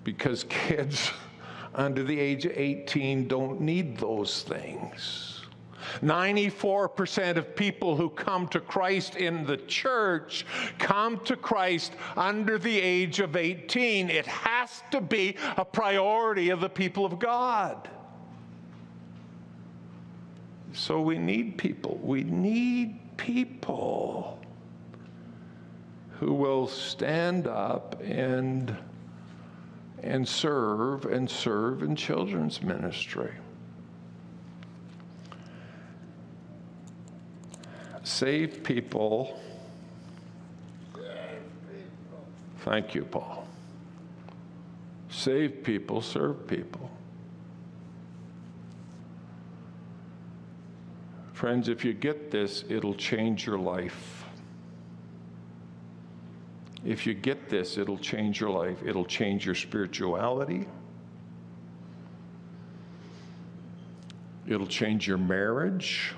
Because 0.04 0.44
kids 0.50 1.12
under 1.76 2.04
the 2.04 2.20
age 2.20 2.46
of 2.46 2.54
18 2.56 3.28
don't 3.28 3.62
need 3.62 3.98
those 3.98 4.44
things. 4.44 5.35
94% 6.02 7.38
of 7.38 7.56
people 7.56 7.96
who 7.96 8.10
come 8.10 8.48
to 8.50 8.60
Christ 8.60 9.16
in 9.16 9.46
the 9.46 9.58
church 9.58 10.46
come 10.80 11.20
to 11.26 11.36
Christ 11.36 11.94
under 12.16 12.58
the 12.58 12.80
age 12.80 13.20
of 13.20 13.36
18. 13.36 14.10
It 14.10 14.26
has 14.26 14.84
to 14.92 15.02
be 15.02 15.36
a 15.58 15.66
priority 15.66 16.50
of 16.50 16.62
the 16.62 16.70
people 16.70 17.06
of 17.06 17.20
God. 17.20 17.90
So 20.74 21.02
we 21.02 21.18
need 21.18 21.58
people. 21.58 22.00
We 22.04 22.24
need 22.24 23.00
people 23.18 24.40
who 26.20 26.34
will 26.34 26.68
stand 26.68 27.48
up 27.48 28.02
and 28.04 28.76
and 30.04 30.28
serve 30.28 31.06
and 31.06 31.30
serve 31.30 31.82
in 31.82 31.96
children's 31.96 32.62
ministry. 32.62 33.32
Save 38.06 38.64
people. 38.64 39.40
Thank 42.60 42.94
you, 42.94 43.04
Paul. 43.04 43.48
Save 45.10 45.64
people, 45.64 46.02
serve 46.02 46.46
people. 46.46 46.92
Friends, 51.34 51.68
if 51.68 51.84
you 51.84 51.94
get 51.94 52.30
this, 52.30 52.64
it'll 52.70 52.94
change 52.94 53.48
your 53.48 53.58
life. 53.58 54.24
If 56.86 57.08
you 57.08 57.16
get 57.16 57.50
this, 57.50 57.76
it'll 57.80 57.98
change 57.98 58.40
your 58.40 58.52
life. 58.52 58.78
It'll 58.86 59.06
change 59.06 59.48
your 59.48 59.56
spirituality. 59.56 60.68
It'll 64.48 64.68
change 64.68 65.08
your 65.08 65.18
marriage. 65.18 66.14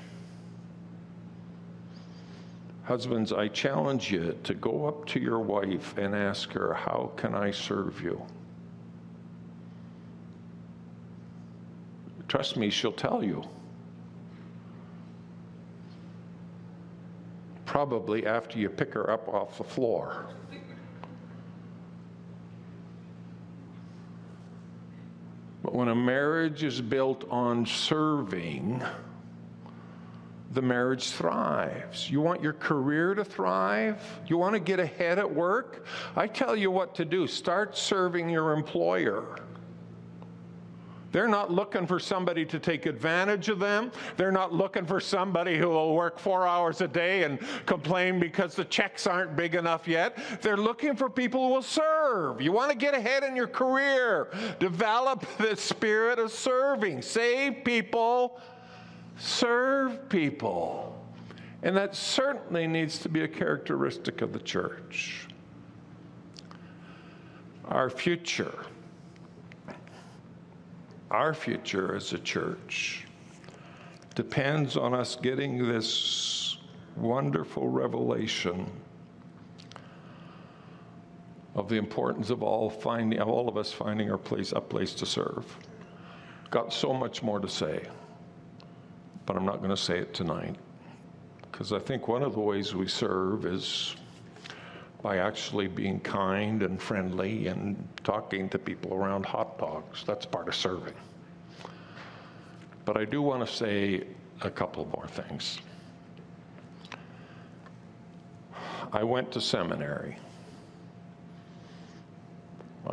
Husbands, 2.87 3.33
I 3.33 3.49
challenge 3.49 4.11
you 4.11 4.37
to 4.43 4.53
go 4.53 4.87
up 4.87 5.05
to 5.07 5.19
your 5.19 5.39
wife 5.39 5.97
and 5.97 6.15
ask 6.15 6.51
her, 6.53 6.73
How 6.73 7.11
can 7.15 7.35
I 7.35 7.51
serve 7.51 8.01
you? 8.01 8.25
Trust 12.27 12.57
me, 12.57 12.69
she'll 12.69 12.91
tell 12.91 13.23
you. 13.23 13.43
probably 17.77 18.25
after 18.25 18.57
you 18.57 18.69
pick 18.69 18.91
her 18.93 19.07
up 19.11 19.27
off 19.29 19.59
the 19.59 19.63
floor. 19.63 20.25
But 25.61 25.75
when 25.75 25.89
a 25.89 25.93
marriage 25.93 26.63
is 26.63 26.81
built 26.81 27.29
on 27.29 27.67
serving, 27.67 28.81
the 30.51 30.61
marriage 30.61 31.09
thrives. 31.11 32.09
You 32.09 32.21
want 32.21 32.41
your 32.41 32.53
career 32.53 33.13
to 33.13 33.25
thrive? 33.25 34.01
You 34.27 34.37
want 34.37 34.53
to 34.53 34.59
get 34.59 34.79
ahead 34.79 35.19
at 35.19 35.29
work? 35.29 35.85
I 36.15 36.27
tell 36.27 36.55
you 36.55 36.71
what 36.71 36.95
to 36.95 37.05
do 37.05 37.27
start 37.27 37.77
serving 37.77 38.29
your 38.29 38.53
employer. 38.53 39.37
They're 41.11 41.27
not 41.27 41.51
looking 41.51 41.87
for 41.87 41.99
somebody 41.99 42.45
to 42.45 42.59
take 42.59 42.85
advantage 42.85 43.49
of 43.49 43.59
them. 43.59 43.91
They're 44.17 44.31
not 44.31 44.53
looking 44.53 44.85
for 44.85 44.99
somebody 44.99 45.57
who 45.57 45.69
will 45.69 45.95
work 45.95 46.19
four 46.19 46.45
hours 46.45 46.81
a 46.81 46.87
day 46.87 47.23
and 47.23 47.39
complain 47.65 48.19
because 48.19 48.55
the 48.55 48.65
checks 48.65 49.07
aren't 49.07 49.35
big 49.35 49.55
enough 49.55 49.87
yet. 49.87 50.17
They're 50.41 50.57
looking 50.57 50.95
for 50.95 51.09
people 51.09 51.47
who 51.47 51.53
will 51.55 51.61
serve. 51.61 52.41
You 52.41 52.51
want 52.51 52.71
to 52.71 52.77
get 52.77 52.93
ahead 52.93 53.23
in 53.23 53.35
your 53.35 53.47
career, 53.47 54.29
develop 54.59 55.25
the 55.37 55.55
spirit 55.55 56.19
of 56.19 56.31
serving, 56.31 57.01
save 57.01 57.63
people, 57.63 58.39
serve 59.17 60.09
people. 60.09 60.93
And 61.63 61.75
that 61.75 61.95
certainly 61.95 62.67
needs 62.67 62.99
to 62.99 63.09
be 63.09 63.21
a 63.21 63.27
characteristic 63.27 64.21
of 64.21 64.31
the 64.31 64.39
church. 64.39 65.27
Our 67.65 67.89
future 67.89 68.65
our 71.11 71.33
future 71.33 71.95
as 71.95 72.11
a 72.11 72.19
church 72.19 73.05
depends 74.15 74.75
on 74.75 74.93
us 74.93 75.15
getting 75.15 75.65
this 75.67 76.57
wonderful 76.97 77.69
revelation 77.69 78.69
of 81.55 81.69
the 81.69 81.75
importance 81.75 82.29
of 82.29 82.43
all 82.43 82.69
finding 82.69 83.21
all 83.21 83.47
of 83.47 83.57
us 83.57 83.71
finding 83.71 84.11
our 84.11 84.17
place 84.17 84.51
a 84.51 84.59
place 84.59 84.93
to 84.95 85.05
serve. 85.05 85.45
Got 86.49 86.73
so 86.73 86.93
much 86.93 87.23
more 87.23 87.39
to 87.39 87.47
say, 87.47 87.83
but 89.27 89.35
I'm 89.35 89.45
not 89.45 89.57
going 89.57 89.69
to 89.69 89.77
say 89.77 89.99
it 89.99 90.13
tonight 90.15 90.55
because 91.51 91.73
I 91.73 91.79
think 91.79 92.07
one 92.07 92.23
of 92.23 92.33
the 92.33 92.39
ways 92.39 92.73
we 92.73 92.87
serve 92.87 93.45
is 93.45 93.95
by 95.03 95.17
actually 95.17 95.67
being 95.67 95.99
kind 95.99 96.63
and 96.63 96.81
friendly 96.81 97.47
and 97.47 97.87
talking 98.03 98.49
to 98.49 98.57
people 98.57 98.93
around 98.93 99.25
hot 99.25 99.59
dogs. 99.59 100.03
That's 100.07 100.25
part 100.25 100.47
of 100.47 100.55
serving. 100.55 100.93
But 102.85 102.97
I 102.97 103.05
do 103.05 103.21
want 103.21 103.45
to 103.45 103.53
say 103.53 104.03
a 104.41 104.49
couple 104.49 104.85
more 104.95 105.07
things. 105.07 105.59
I 108.93 109.03
went 109.03 109.31
to 109.33 109.41
seminary. 109.41 110.17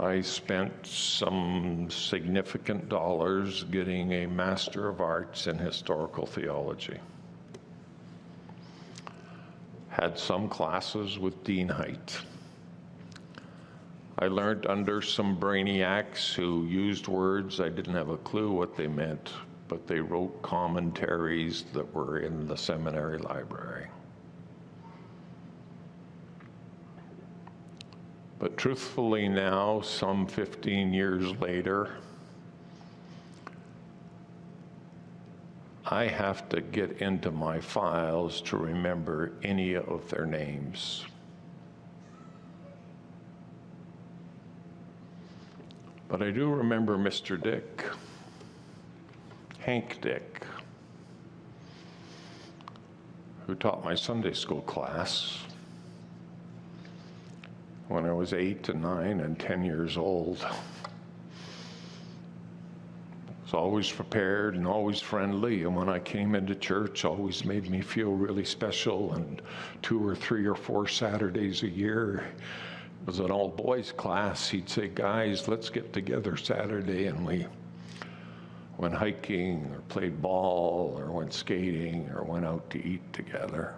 I 0.04 0.20
spent 0.20 0.86
some 0.86 1.88
significant 1.90 2.88
dollars 2.90 3.64
getting 3.64 4.12
a 4.12 4.26
Master 4.26 4.88
of 4.88 5.00
Arts 5.00 5.46
in 5.46 5.58
Historical 5.58 6.26
Theology 6.26 6.98
had 9.94 10.18
some 10.18 10.48
classes 10.48 11.20
with 11.20 11.44
Dean 11.44 11.68
Height. 11.68 12.18
I 14.18 14.26
learned 14.26 14.66
under 14.66 15.00
some 15.00 15.38
brainiacs 15.38 16.34
who 16.34 16.66
used 16.66 17.06
words 17.06 17.60
I 17.60 17.68
didn't 17.68 17.94
have 17.94 18.08
a 18.08 18.16
clue 18.18 18.50
what 18.50 18.76
they 18.76 18.88
meant, 18.88 19.32
but 19.68 19.86
they 19.86 20.00
wrote 20.00 20.42
commentaries 20.42 21.64
that 21.72 21.94
were 21.94 22.18
in 22.18 22.46
the 22.48 22.56
seminary 22.56 23.18
library. 23.18 23.86
But 28.38 28.56
truthfully, 28.56 29.28
now, 29.28 29.80
some 29.80 30.26
15 30.26 30.92
years 30.92 31.30
later, 31.40 31.90
I 35.86 36.06
have 36.06 36.48
to 36.48 36.60
get 36.60 37.00
into 37.00 37.30
my 37.30 37.60
files 37.60 38.40
to 38.42 38.56
remember 38.56 39.32
any 39.42 39.74
of 39.74 40.08
their 40.10 40.26
names. 40.26 41.04
But 46.08 46.22
I 46.22 46.30
do 46.30 46.48
remember 46.52 46.96
Mr. 46.96 47.40
Dick, 47.40 47.84
Hank 49.58 50.00
Dick, 50.00 50.44
who 53.46 53.54
taught 53.54 53.84
my 53.84 53.94
Sunday 53.94 54.32
school 54.32 54.62
class 54.62 55.38
when 57.94 58.06
I 58.06 58.12
was 58.12 58.32
eight 58.32 58.68
and 58.68 58.82
nine 58.82 59.20
and 59.20 59.38
10 59.38 59.64
years 59.64 59.96
old 59.96 60.42
I 60.42 60.52
was 63.44 63.54
always 63.54 63.88
prepared 63.88 64.56
and 64.56 64.66
always 64.66 65.00
friendly. 65.00 65.62
And 65.62 65.76
when 65.76 65.88
I 65.88 66.00
came 66.00 66.34
into 66.34 66.56
church, 66.56 67.04
always 67.04 67.44
made 67.44 67.70
me 67.70 67.80
feel 67.82 68.10
really 68.10 68.44
special. 68.44 69.12
And 69.12 69.40
two 69.80 70.04
or 70.04 70.16
three 70.16 70.44
or 70.44 70.56
four 70.56 70.88
Saturdays 70.88 71.62
a 71.62 71.68
year, 71.68 72.24
it 73.00 73.06
was 73.06 73.20
an 73.20 73.30
all 73.30 73.50
boys 73.50 73.92
class. 73.92 74.48
He'd 74.48 74.68
say, 74.68 74.88
Guys, 74.88 75.46
let's 75.46 75.70
get 75.70 75.92
together 75.92 76.36
Saturday. 76.36 77.06
And 77.06 77.24
we 77.24 77.46
went 78.76 78.94
hiking 78.94 79.70
or 79.72 79.82
played 79.88 80.20
ball 80.20 80.96
or 80.98 81.12
went 81.12 81.32
skating 81.32 82.10
or 82.12 82.24
went 82.24 82.44
out 82.44 82.68
to 82.70 82.84
eat 82.84 83.12
together. 83.12 83.76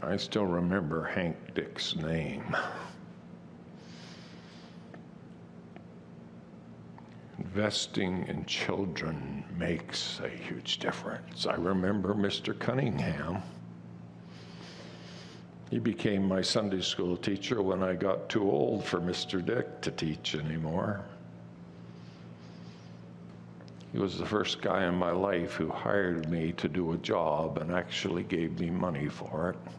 I 0.00 0.16
still 0.16 0.46
remember 0.46 1.04
Hank 1.04 1.36
Dick's 1.54 1.96
name. 1.96 2.56
investing 7.54 8.26
in 8.28 8.44
children 8.46 9.44
makes 9.58 10.20
a 10.24 10.28
huge 10.28 10.78
difference. 10.78 11.46
I 11.46 11.54
remember 11.56 12.14
Mr. 12.14 12.58
Cunningham. 12.58 13.42
He 15.70 15.78
became 15.78 16.26
my 16.26 16.40
Sunday 16.40 16.80
school 16.80 17.14
teacher 17.14 17.60
when 17.60 17.82
I 17.82 17.94
got 17.94 18.30
too 18.30 18.50
old 18.50 18.84
for 18.84 19.00
Mr. 19.00 19.44
Dick 19.44 19.82
to 19.82 19.90
teach 19.90 20.34
anymore. 20.34 21.04
He 23.92 23.98
was 23.98 24.18
the 24.18 24.24
first 24.26 24.62
guy 24.62 24.86
in 24.86 24.94
my 24.94 25.10
life 25.10 25.52
who 25.52 25.68
hired 25.68 26.30
me 26.30 26.52
to 26.52 26.68
do 26.68 26.92
a 26.92 26.98
job 26.98 27.58
and 27.58 27.70
actually 27.70 28.22
gave 28.22 28.58
me 28.60 28.70
money 28.70 29.08
for 29.08 29.50
it. 29.50 29.72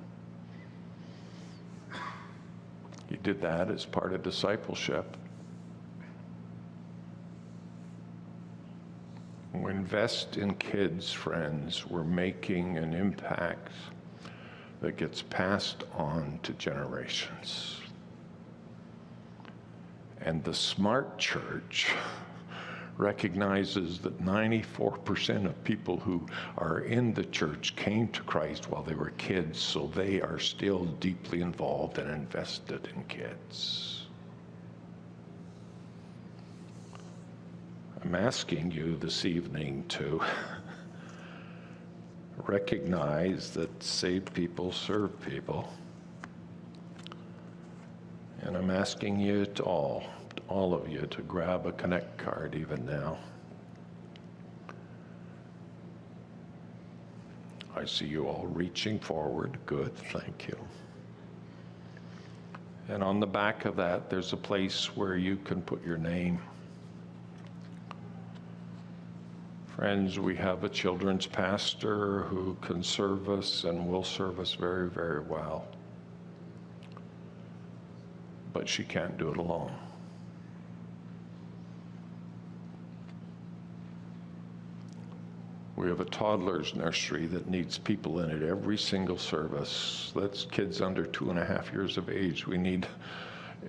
He 3.13 3.19
did 3.19 3.41
that 3.41 3.69
as 3.69 3.85
part 3.85 4.11
of 4.11 4.23
discipleship. 4.23 5.17
we 9.53 9.69
invest 9.69 10.35
in 10.35 10.55
kids, 10.55 11.13
friends, 11.13 11.85
we're 11.85 12.03
making 12.03 12.79
an 12.79 12.91
impact 12.91 13.69
that 14.81 14.97
gets 14.97 15.21
passed 15.21 15.83
on 15.93 16.39
to 16.41 16.53
generations. 16.53 17.79
And 20.19 20.43
the 20.43 20.55
smart 20.55 21.19
church 21.19 21.93
recognizes 22.97 23.99
that 23.99 24.23
94% 24.23 25.45
of 25.45 25.63
people 25.63 25.97
who 25.97 26.25
are 26.57 26.81
in 26.81 27.13
the 27.13 27.25
church 27.25 27.75
came 27.75 28.07
to 28.09 28.21
Christ 28.23 28.69
while 28.69 28.83
they 28.83 28.93
were 28.93 29.11
kids, 29.11 29.59
so 29.59 29.87
they 29.87 30.21
are 30.21 30.39
still 30.39 30.85
deeply 30.85 31.41
involved 31.41 31.97
and 31.97 32.09
invested 32.09 32.87
in 32.95 33.03
kids. 33.05 34.05
I'm 38.03 38.15
asking 38.15 38.71
you 38.71 38.97
this 38.97 39.25
evening 39.25 39.85
to 39.87 40.21
recognize 42.37 43.51
that 43.51 43.81
saved 43.81 44.33
people 44.33 44.71
serve 44.71 45.19
people. 45.21 45.71
And 48.41 48.57
I'm 48.57 48.69
asking 48.69 49.21
you 49.21 49.45
to 49.45 49.63
all, 49.63 50.03
all 50.47 50.73
of 50.73 50.87
you, 50.87 51.07
to 51.07 51.21
grab 51.21 51.65
a 51.65 51.71
Connect 51.71 52.17
card 52.17 52.55
even 52.55 52.85
now. 52.85 53.17
I 57.75 57.85
see 57.85 58.05
you 58.05 58.27
all 58.27 58.45
reaching 58.47 58.99
forward. 58.99 59.57
Good, 59.65 59.95
thank 59.95 60.47
you. 60.47 60.57
And 62.89 63.03
on 63.03 63.19
the 63.19 63.27
back 63.27 63.65
of 63.65 63.75
that, 63.77 64.09
there's 64.09 64.33
a 64.33 64.37
place 64.37 64.95
where 64.95 65.17
you 65.17 65.37
can 65.37 65.61
put 65.61 65.83
your 65.85 65.97
name. 65.97 66.39
Friends, 69.75 70.19
we 70.19 70.35
have 70.35 70.63
a 70.63 70.69
children's 70.69 71.25
pastor 71.25 72.23
who 72.23 72.55
can 72.61 72.83
serve 72.83 73.29
us 73.29 73.63
and 73.63 73.87
will 73.87 74.03
serve 74.03 74.39
us 74.39 74.53
very, 74.53 74.87
very 74.87 75.21
well. 75.21 75.67
But 78.53 78.69
she 78.69 78.83
can't 78.83 79.17
do 79.17 79.29
it 79.29 79.37
alone. 79.37 79.73
We 85.83 85.89
have 85.89 85.99
a 85.99 86.05
toddler's 86.05 86.75
nursery 86.75 87.25
that 87.27 87.49
needs 87.49 87.77
people 87.77 88.21
in 88.21 88.29
it 88.29 88.41
every 88.41 88.77
single 88.77 89.17
service. 89.17 90.13
That's 90.15 90.45
kids 90.45 90.79
under 90.79 91.05
two 91.05 91.29
and 91.29 91.37
a 91.37 91.43
half 91.43 91.73
years 91.73 91.97
of 91.97 92.09
age. 92.09 92.47
We 92.47 92.57
need 92.57 92.87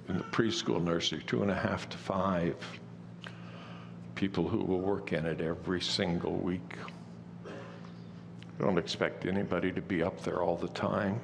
in 0.09 0.19
the 0.19 0.23
preschool 0.23 0.81
nursery, 0.81 1.25
two 1.27 1.43
and 1.43 1.51
a 1.51 1.57
half 1.57 1.89
to 1.89 1.99
five 1.99 2.55
people 4.15 4.47
who 4.47 4.59
will 4.59 4.79
work 4.79 5.13
in 5.13 5.27
it 5.27 5.41
every 5.41 5.81
single 5.81 6.37
week. 6.37 6.77
Don't 8.61 8.79
expect 8.79 9.27
anybody 9.27 9.73
to 9.73 9.81
be 9.81 10.05
up 10.05 10.23
there 10.23 10.41
all 10.41 10.57
the 10.57 10.69
time. 10.69 11.21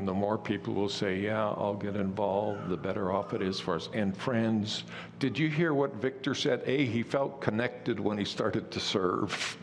And 0.00 0.08
the 0.08 0.14
more 0.14 0.38
people 0.38 0.72
will 0.72 0.88
say, 0.88 1.20
Yeah, 1.20 1.48
I'll 1.48 1.74
get 1.74 1.94
involved, 1.94 2.70
the 2.70 2.76
better 2.78 3.12
off 3.12 3.34
it 3.34 3.42
is 3.42 3.60
for 3.60 3.74
us. 3.74 3.90
And 3.92 4.16
friends, 4.16 4.84
did 5.18 5.38
you 5.38 5.50
hear 5.50 5.74
what 5.74 5.94
Victor 5.96 6.34
said? 6.34 6.62
A, 6.64 6.86
he 6.86 7.02
felt 7.02 7.42
connected 7.42 8.00
when 8.00 8.16
he 8.16 8.24
started 8.24 8.70
to 8.70 8.80
serve. 8.80 9.58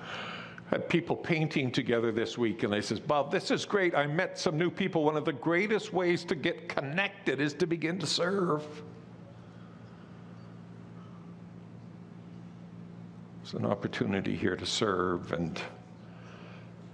Had 0.70 0.88
people 0.90 1.16
painting 1.16 1.72
together 1.72 2.12
this 2.12 2.38
week, 2.38 2.62
and 2.62 2.72
they 2.72 2.82
says, 2.82 3.00
Bob, 3.00 3.32
this 3.32 3.50
is 3.50 3.66
great. 3.66 3.96
I 3.96 4.06
met 4.06 4.38
some 4.38 4.60
new 4.60 4.70
people. 4.70 5.04
One 5.04 5.18
of 5.18 5.26
the 5.26 5.34
greatest 5.34 5.92
ways 5.92 6.24
to 6.26 6.36
get 6.36 6.70
connected 6.70 7.42
is 7.42 7.56
to 7.56 7.66
begin 7.66 7.98
to 7.98 8.06
serve. 8.06 8.64
It's 13.42 13.54
an 13.54 13.66
opportunity 13.66 14.36
here 14.36 14.56
to 14.56 14.68
serve. 14.68 15.32
And 15.32 15.60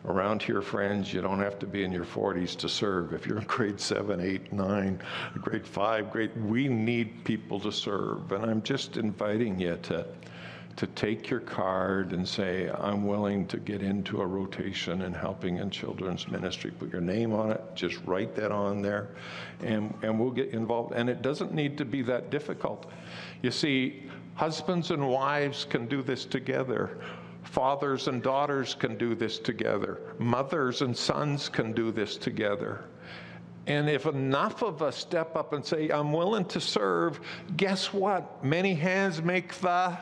around 0.05 0.41
here, 0.41 0.61
friends, 0.61 1.13
you 1.13 1.21
don't 1.21 1.39
have 1.39 1.57
to 1.59 1.67
be 1.67 1.83
in 1.83 1.91
your 1.91 2.05
40s 2.05 2.55
to 2.57 2.69
serve. 2.69 3.13
If 3.13 3.25
you're 3.25 3.39
in 3.39 3.45
grade 3.45 3.79
seven, 3.79 4.19
eight, 4.19 4.51
nine, 4.51 4.99
grade 5.39 5.65
five, 5.65 6.11
grade, 6.11 6.31
we 6.45 6.67
need 6.67 7.23
people 7.23 7.59
to 7.61 7.71
serve. 7.71 8.31
And 8.31 8.45
I'm 8.45 8.61
just 8.61 8.97
inviting 8.97 9.59
you 9.59 9.77
to, 9.83 10.05
to 10.75 10.87
take 10.87 11.29
your 11.29 11.39
card 11.39 12.11
and 12.11 12.27
say, 12.27 12.69
I'm 12.69 13.05
willing 13.05 13.47
to 13.47 13.57
get 13.57 13.81
into 13.81 14.21
a 14.21 14.25
rotation 14.25 15.03
in 15.03 15.13
helping 15.13 15.57
in 15.57 15.69
children's 15.69 16.27
ministry. 16.27 16.71
Put 16.71 16.91
your 16.91 17.01
name 17.01 17.33
on 17.33 17.51
it, 17.51 17.61
just 17.75 17.99
write 18.05 18.35
that 18.35 18.51
on 18.51 18.81
there, 18.81 19.09
and, 19.61 19.93
and 20.01 20.19
we'll 20.19 20.31
get 20.31 20.49
involved. 20.49 20.93
And 20.93 21.09
it 21.09 21.21
doesn't 21.21 21.53
need 21.53 21.77
to 21.77 21.85
be 21.85 22.01
that 22.03 22.29
difficult. 22.29 22.91
You 23.41 23.51
see, 23.51 24.09
Husbands 24.35 24.89
and 24.89 25.07
wives 25.07 25.65
can 25.65 25.85
do 25.85 26.01
this 26.01 26.25
together. 26.25 26.97
Fathers 27.43 28.07
and 28.07 28.23
daughters 28.23 28.73
can 28.73 28.97
do 28.97 29.15
this 29.15 29.37
together. 29.37 29.99
Mothers 30.17 30.81
and 30.81 30.95
sons 30.95 31.49
can 31.49 31.73
do 31.73 31.91
this 31.91 32.17
together. 32.17 32.85
And 33.67 33.89
if 33.89 34.05
enough 34.05 34.61
of 34.61 34.81
us 34.81 34.97
step 34.97 35.35
up 35.35 35.53
and 35.53 35.65
say, 35.65 35.89
I'm 35.89 36.11
willing 36.11 36.45
to 36.45 36.59
serve, 36.59 37.19
guess 37.55 37.93
what? 37.93 38.43
Many 38.43 38.73
hands 38.73 39.21
make 39.21 39.53
the. 39.59 39.97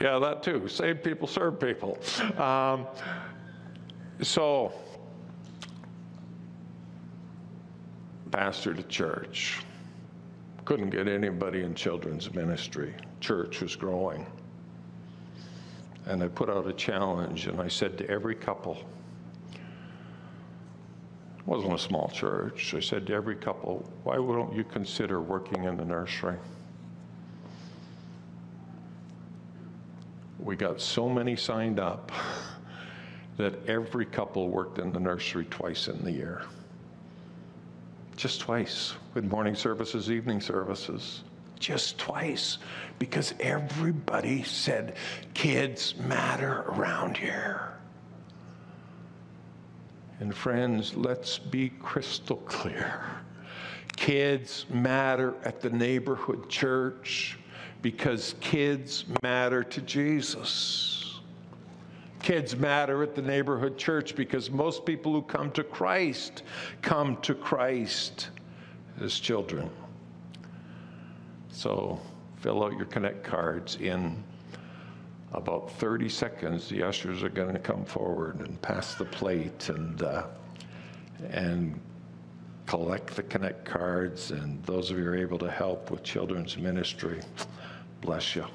Yeah, 0.00 0.18
that 0.18 0.42
too. 0.42 0.68
Save 0.68 1.02
people, 1.02 1.26
serve 1.26 1.58
people. 1.58 1.98
Um, 2.36 2.86
so, 4.20 4.72
pastor 8.30 8.72
a 8.72 8.82
church. 8.82 9.60
Couldn't 10.64 10.90
get 10.90 11.08
anybody 11.08 11.62
in 11.62 11.74
children's 11.74 12.32
ministry. 12.34 12.94
Church 13.20 13.60
was 13.60 13.76
growing. 13.76 14.26
And 16.06 16.22
I 16.22 16.28
put 16.28 16.48
out 16.48 16.66
a 16.66 16.72
challenge 16.72 17.46
and 17.46 17.60
I 17.60 17.68
said 17.68 17.98
to 17.98 18.08
every 18.08 18.34
couple, 18.34 18.78
It 21.38 21.46
wasn't 21.46 21.74
a 21.74 21.78
small 21.78 22.08
church. 22.08 22.74
I 22.74 22.80
said 22.80 23.06
to 23.06 23.14
every 23.14 23.36
couple, 23.36 23.90
why 24.04 24.16
don't 24.16 24.54
you 24.54 24.64
consider 24.64 25.20
working 25.20 25.64
in 25.64 25.76
the 25.76 25.84
nursery? 25.84 26.36
We 30.38 30.56
got 30.56 30.80
so 30.80 31.08
many 31.08 31.36
signed 31.36 31.80
up 31.80 32.12
that 33.36 33.54
every 33.68 34.04
couple 34.04 34.48
worked 34.48 34.78
in 34.78 34.92
the 34.92 35.00
nursery 35.00 35.46
twice 35.46 35.88
in 35.88 36.04
the 36.04 36.12
year. 36.12 36.42
Just 38.20 38.40
twice, 38.40 38.92
with 39.14 39.24
morning 39.24 39.54
services, 39.54 40.10
evening 40.10 40.42
services. 40.42 41.22
Just 41.58 41.96
twice, 41.96 42.58
because 42.98 43.32
everybody 43.40 44.42
said 44.42 44.96
kids 45.32 45.94
matter 45.96 46.66
around 46.68 47.16
here. 47.16 47.72
And 50.18 50.36
friends, 50.36 50.94
let's 50.94 51.38
be 51.38 51.70
crystal 51.80 52.36
clear. 52.44 53.02
Kids 53.96 54.66
matter 54.68 55.34
at 55.42 55.62
the 55.62 55.70
neighborhood 55.70 56.50
church 56.50 57.38
because 57.80 58.34
kids 58.40 59.06
matter 59.22 59.64
to 59.64 59.80
Jesus. 59.80 60.99
Kids 62.30 62.54
matter 62.54 63.02
at 63.02 63.16
the 63.16 63.22
neighborhood 63.22 63.76
church 63.76 64.14
because 64.14 64.52
most 64.52 64.86
people 64.86 65.12
who 65.12 65.20
come 65.20 65.50
to 65.50 65.64
Christ 65.64 66.44
come 66.80 67.16
to 67.22 67.34
Christ 67.34 68.28
as 69.00 69.18
children. 69.18 69.68
So 71.50 71.98
fill 72.36 72.62
out 72.62 72.74
your 72.74 72.84
Connect 72.84 73.24
cards 73.24 73.78
in 73.80 74.22
about 75.32 75.72
30 75.72 76.08
seconds, 76.08 76.68
the 76.68 76.84
ushers 76.84 77.24
are 77.24 77.28
going 77.28 77.52
to 77.52 77.58
come 77.58 77.84
forward 77.84 78.38
and 78.38 78.62
pass 78.62 78.94
the 78.94 79.06
plate 79.06 79.68
and 79.68 80.00
uh, 80.00 80.22
and 81.30 81.80
collect 82.66 83.16
the 83.16 83.24
connect 83.24 83.64
cards. 83.64 84.30
And 84.30 84.62
those 84.62 84.92
of 84.92 84.98
you 84.98 85.02
who 85.02 85.10
are 85.10 85.16
able 85.16 85.38
to 85.38 85.50
help 85.50 85.90
with 85.90 86.04
children's 86.04 86.56
ministry, 86.56 87.22
bless 88.00 88.36
you. 88.36 88.46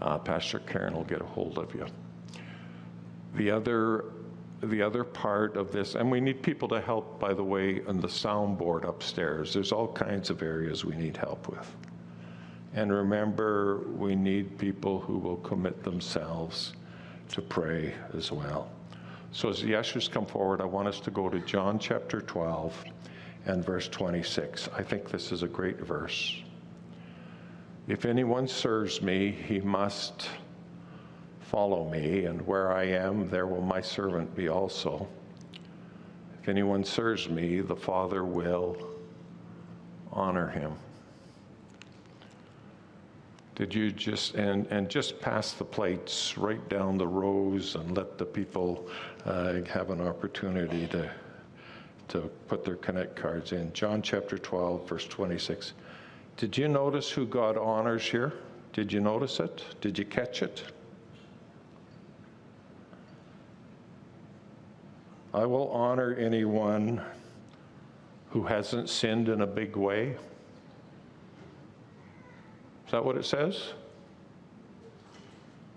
Uh, 0.00 0.18
Pastor 0.18 0.60
Karen 0.60 0.94
will 0.94 1.02
get 1.02 1.20
a 1.20 1.26
hold 1.26 1.58
of 1.58 1.74
you. 1.74 1.84
The 3.34 3.50
other 3.50 4.04
the 4.62 4.82
other 4.82 5.04
part 5.04 5.56
of 5.56 5.72
this, 5.72 5.94
and 5.94 6.10
we 6.10 6.20
need 6.20 6.42
people 6.42 6.68
to 6.68 6.80
help, 6.80 7.18
by 7.18 7.32
the 7.32 7.42
way, 7.42 7.82
on 7.86 8.00
the 8.00 8.08
soundboard 8.08 8.86
upstairs. 8.86 9.54
There's 9.54 9.72
all 9.72 9.88
kinds 9.88 10.28
of 10.28 10.42
areas 10.42 10.84
we 10.84 10.96
need 10.96 11.16
help 11.16 11.48
with. 11.48 11.74
And 12.74 12.92
remember, 12.92 13.86
we 13.96 14.14
need 14.14 14.58
people 14.58 15.00
who 15.00 15.18
will 15.18 15.38
commit 15.38 15.82
themselves 15.82 16.74
to 17.30 17.42
pray 17.42 17.94
as 18.14 18.30
well. 18.30 18.70
So 19.32 19.48
as 19.48 19.62
the 19.62 19.74
ushers 19.74 20.08
come 20.08 20.26
forward, 20.26 20.60
I 20.60 20.66
want 20.66 20.88
us 20.88 21.00
to 21.00 21.10
go 21.10 21.28
to 21.28 21.38
John 21.40 21.78
chapter 21.78 22.20
12 22.20 22.84
and 23.46 23.64
verse 23.64 23.88
26. 23.88 24.68
I 24.76 24.82
think 24.82 25.10
this 25.10 25.32
is 25.32 25.42
a 25.42 25.48
great 25.48 25.80
verse. 25.80 26.36
If 27.88 28.04
anyone 28.04 28.46
serves 28.46 29.00
me, 29.00 29.30
he 29.30 29.60
must 29.60 30.28
follow 31.50 31.88
me, 31.90 32.26
and 32.26 32.46
where 32.46 32.72
I 32.72 32.84
am, 32.84 33.28
there 33.28 33.48
will 33.48 33.60
my 33.60 33.80
servant 33.80 34.32
be 34.36 34.48
also. 34.48 35.08
If 36.40 36.48
anyone 36.48 36.84
serves 36.84 37.28
me, 37.28 37.60
the 37.60 37.74
Father 37.74 38.24
will 38.24 38.76
honor 40.12 40.48
him. 40.48 40.72
Did 43.56 43.74
you 43.74 43.90
just, 43.90 44.36
and, 44.36 44.66
and 44.68 44.88
just 44.88 45.20
pass 45.20 45.52
the 45.52 45.64
plates 45.64 46.38
right 46.38 46.66
down 46.68 46.96
the 46.96 47.08
rows 47.08 47.74
and 47.74 47.96
let 47.96 48.16
the 48.16 48.24
people 48.24 48.88
uh, 49.26 49.60
have 49.68 49.90
an 49.90 50.00
opportunity 50.00 50.86
to, 50.86 51.10
to 52.08 52.30
put 52.46 52.64
their 52.64 52.76
connect 52.76 53.16
cards 53.16 53.50
in? 53.50 53.72
John 53.72 54.02
chapter 54.02 54.38
12, 54.38 54.88
verse 54.88 55.06
26. 55.06 55.72
Did 56.36 56.56
you 56.56 56.68
notice 56.68 57.10
who 57.10 57.26
God 57.26 57.58
honors 57.58 58.04
here? 58.04 58.34
Did 58.72 58.92
you 58.92 59.00
notice 59.00 59.40
it? 59.40 59.64
Did 59.80 59.98
you 59.98 60.04
catch 60.04 60.42
it? 60.42 60.62
I 65.32 65.46
will 65.46 65.68
honor 65.70 66.14
anyone 66.14 67.00
who 68.30 68.42
hasn't 68.44 68.88
sinned 68.88 69.28
in 69.28 69.42
a 69.42 69.46
big 69.46 69.76
way. 69.76 70.16
Is 72.86 72.92
that 72.92 73.04
what 73.04 73.16
it 73.16 73.24
says? 73.24 73.72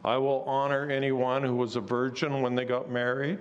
I 0.03 0.17
will 0.17 0.41
honor 0.43 0.89
anyone 0.89 1.43
who 1.43 1.55
was 1.55 1.75
a 1.75 1.81
virgin 1.81 2.41
when 2.41 2.55
they 2.55 2.65
got 2.65 2.89
married. 2.89 3.39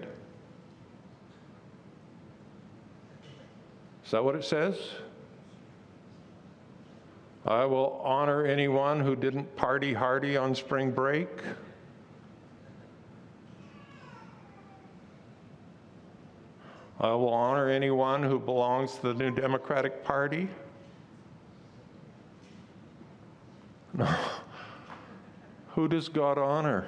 Is 4.05 4.11
that 4.11 4.23
what 4.23 4.35
it 4.35 4.45
says? 4.45 4.77
I 7.47 7.65
will 7.65 8.01
honor 8.05 8.45
anyone 8.45 9.01
who 9.01 9.17
didn't 9.17 9.57
party 9.57 9.95
hardy 9.95 10.37
on 10.37 10.55
spring 10.55 10.93
break. 10.93 11.29
I 17.03 17.13
will 17.15 17.31
honor 17.31 17.69
anyone 17.69 18.23
who 18.23 18.39
belongs 18.39 18.95
to 18.97 19.13
the 19.13 19.15
New 19.15 19.33
Democratic 19.33 20.05
Party. 20.05 20.49
No. 23.93 24.09
Who 25.71 25.89
does 25.89 26.09
God 26.09 26.39
honor? 26.39 26.87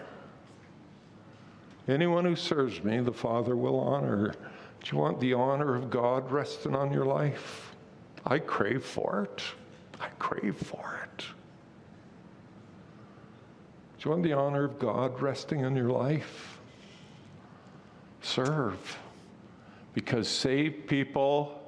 Anyone 1.89 2.25
who 2.25 2.37
serves 2.37 2.85
me, 2.85 3.01
the 3.01 3.13
Father 3.13 3.57
will 3.57 3.81
honor. 3.81 4.35
Do 4.83 4.91
you 4.97 4.99
want 4.99 5.19
the 5.19 5.35
honor 5.35 5.75
of 5.75 5.91
God 5.91 6.31
resting 6.31 6.77
on 6.77 6.93
your 6.93 7.05
life? 7.05 7.75
I 8.25 8.39
crave 8.39 8.85
for 8.85 9.25
it. 9.25 9.43
I 10.01 10.09
crave 10.19 10.57
for 10.57 11.01
it. 11.03 11.25
Do 13.99 14.05
you 14.05 14.11
want 14.13 14.23
the 14.23 14.33
honor 14.33 14.65
of 14.65 14.79
God 14.79 15.21
resting 15.21 15.65
on 15.65 15.75
your 15.75 15.91
life? 15.91 16.61
Serve. 18.23 18.99
Because 19.95 20.29
save 20.29 20.87
people, 20.87 21.61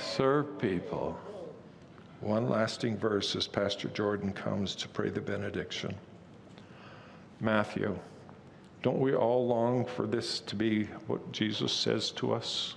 serve 0.00 0.58
people. 0.58 1.18
One 2.20 2.48
lasting 2.48 2.96
verse 2.96 3.34
as 3.34 3.48
Pastor 3.48 3.88
Jordan 3.88 4.32
comes 4.32 4.76
to 4.76 4.88
pray 4.88 5.10
the 5.10 5.20
benediction. 5.20 5.96
Matthew, 7.40 7.98
don't 8.82 9.00
we 9.00 9.14
all 9.14 9.44
long 9.46 9.84
for 9.84 10.06
this 10.06 10.38
to 10.40 10.54
be 10.54 10.84
what 11.08 11.32
Jesus 11.32 11.72
says 11.72 12.12
to 12.12 12.32
us 12.32 12.76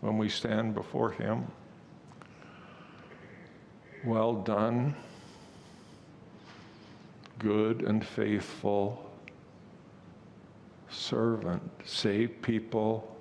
when 0.00 0.18
we 0.18 0.28
stand 0.28 0.74
before 0.74 1.10
Him? 1.10 1.46
Well 4.04 4.34
done, 4.34 4.94
good 7.40 7.82
and 7.82 8.06
faithful 8.06 9.10
servant. 10.88 11.62
Save 11.84 12.40
people 12.42 13.15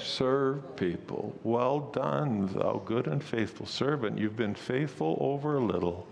serve 0.00 0.76
people. 0.76 1.38
Well 1.42 1.80
done, 1.80 2.46
thou 2.46 2.82
good 2.84 3.06
and 3.06 3.22
faithful 3.22 3.66
servant. 3.66 4.18
You've 4.18 4.36
been 4.36 4.54
faithful 4.54 5.16
over 5.20 5.56
a 5.56 5.60
little. 5.60 6.06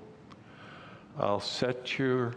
I'll 1.18 1.40
set 1.40 1.98
you, 1.98 2.32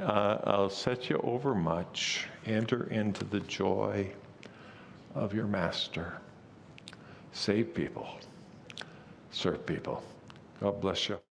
uh, 0.00 0.38
I'll 0.44 0.70
set 0.70 1.10
you 1.10 1.18
over 1.22 1.54
much. 1.54 2.26
Enter 2.46 2.84
into 2.90 3.24
the 3.24 3.40
joy 3.40 4.10
of 5.14 5.34
your 5.34 5.46
master. 5.46 6.20
Save 7.32 7.74
people, 7.74 8.18
serve 9.30 9.66
people. 9.66 10.02
God 10.60 10.80
bless 10.80 11.08
you. 11.08 11.18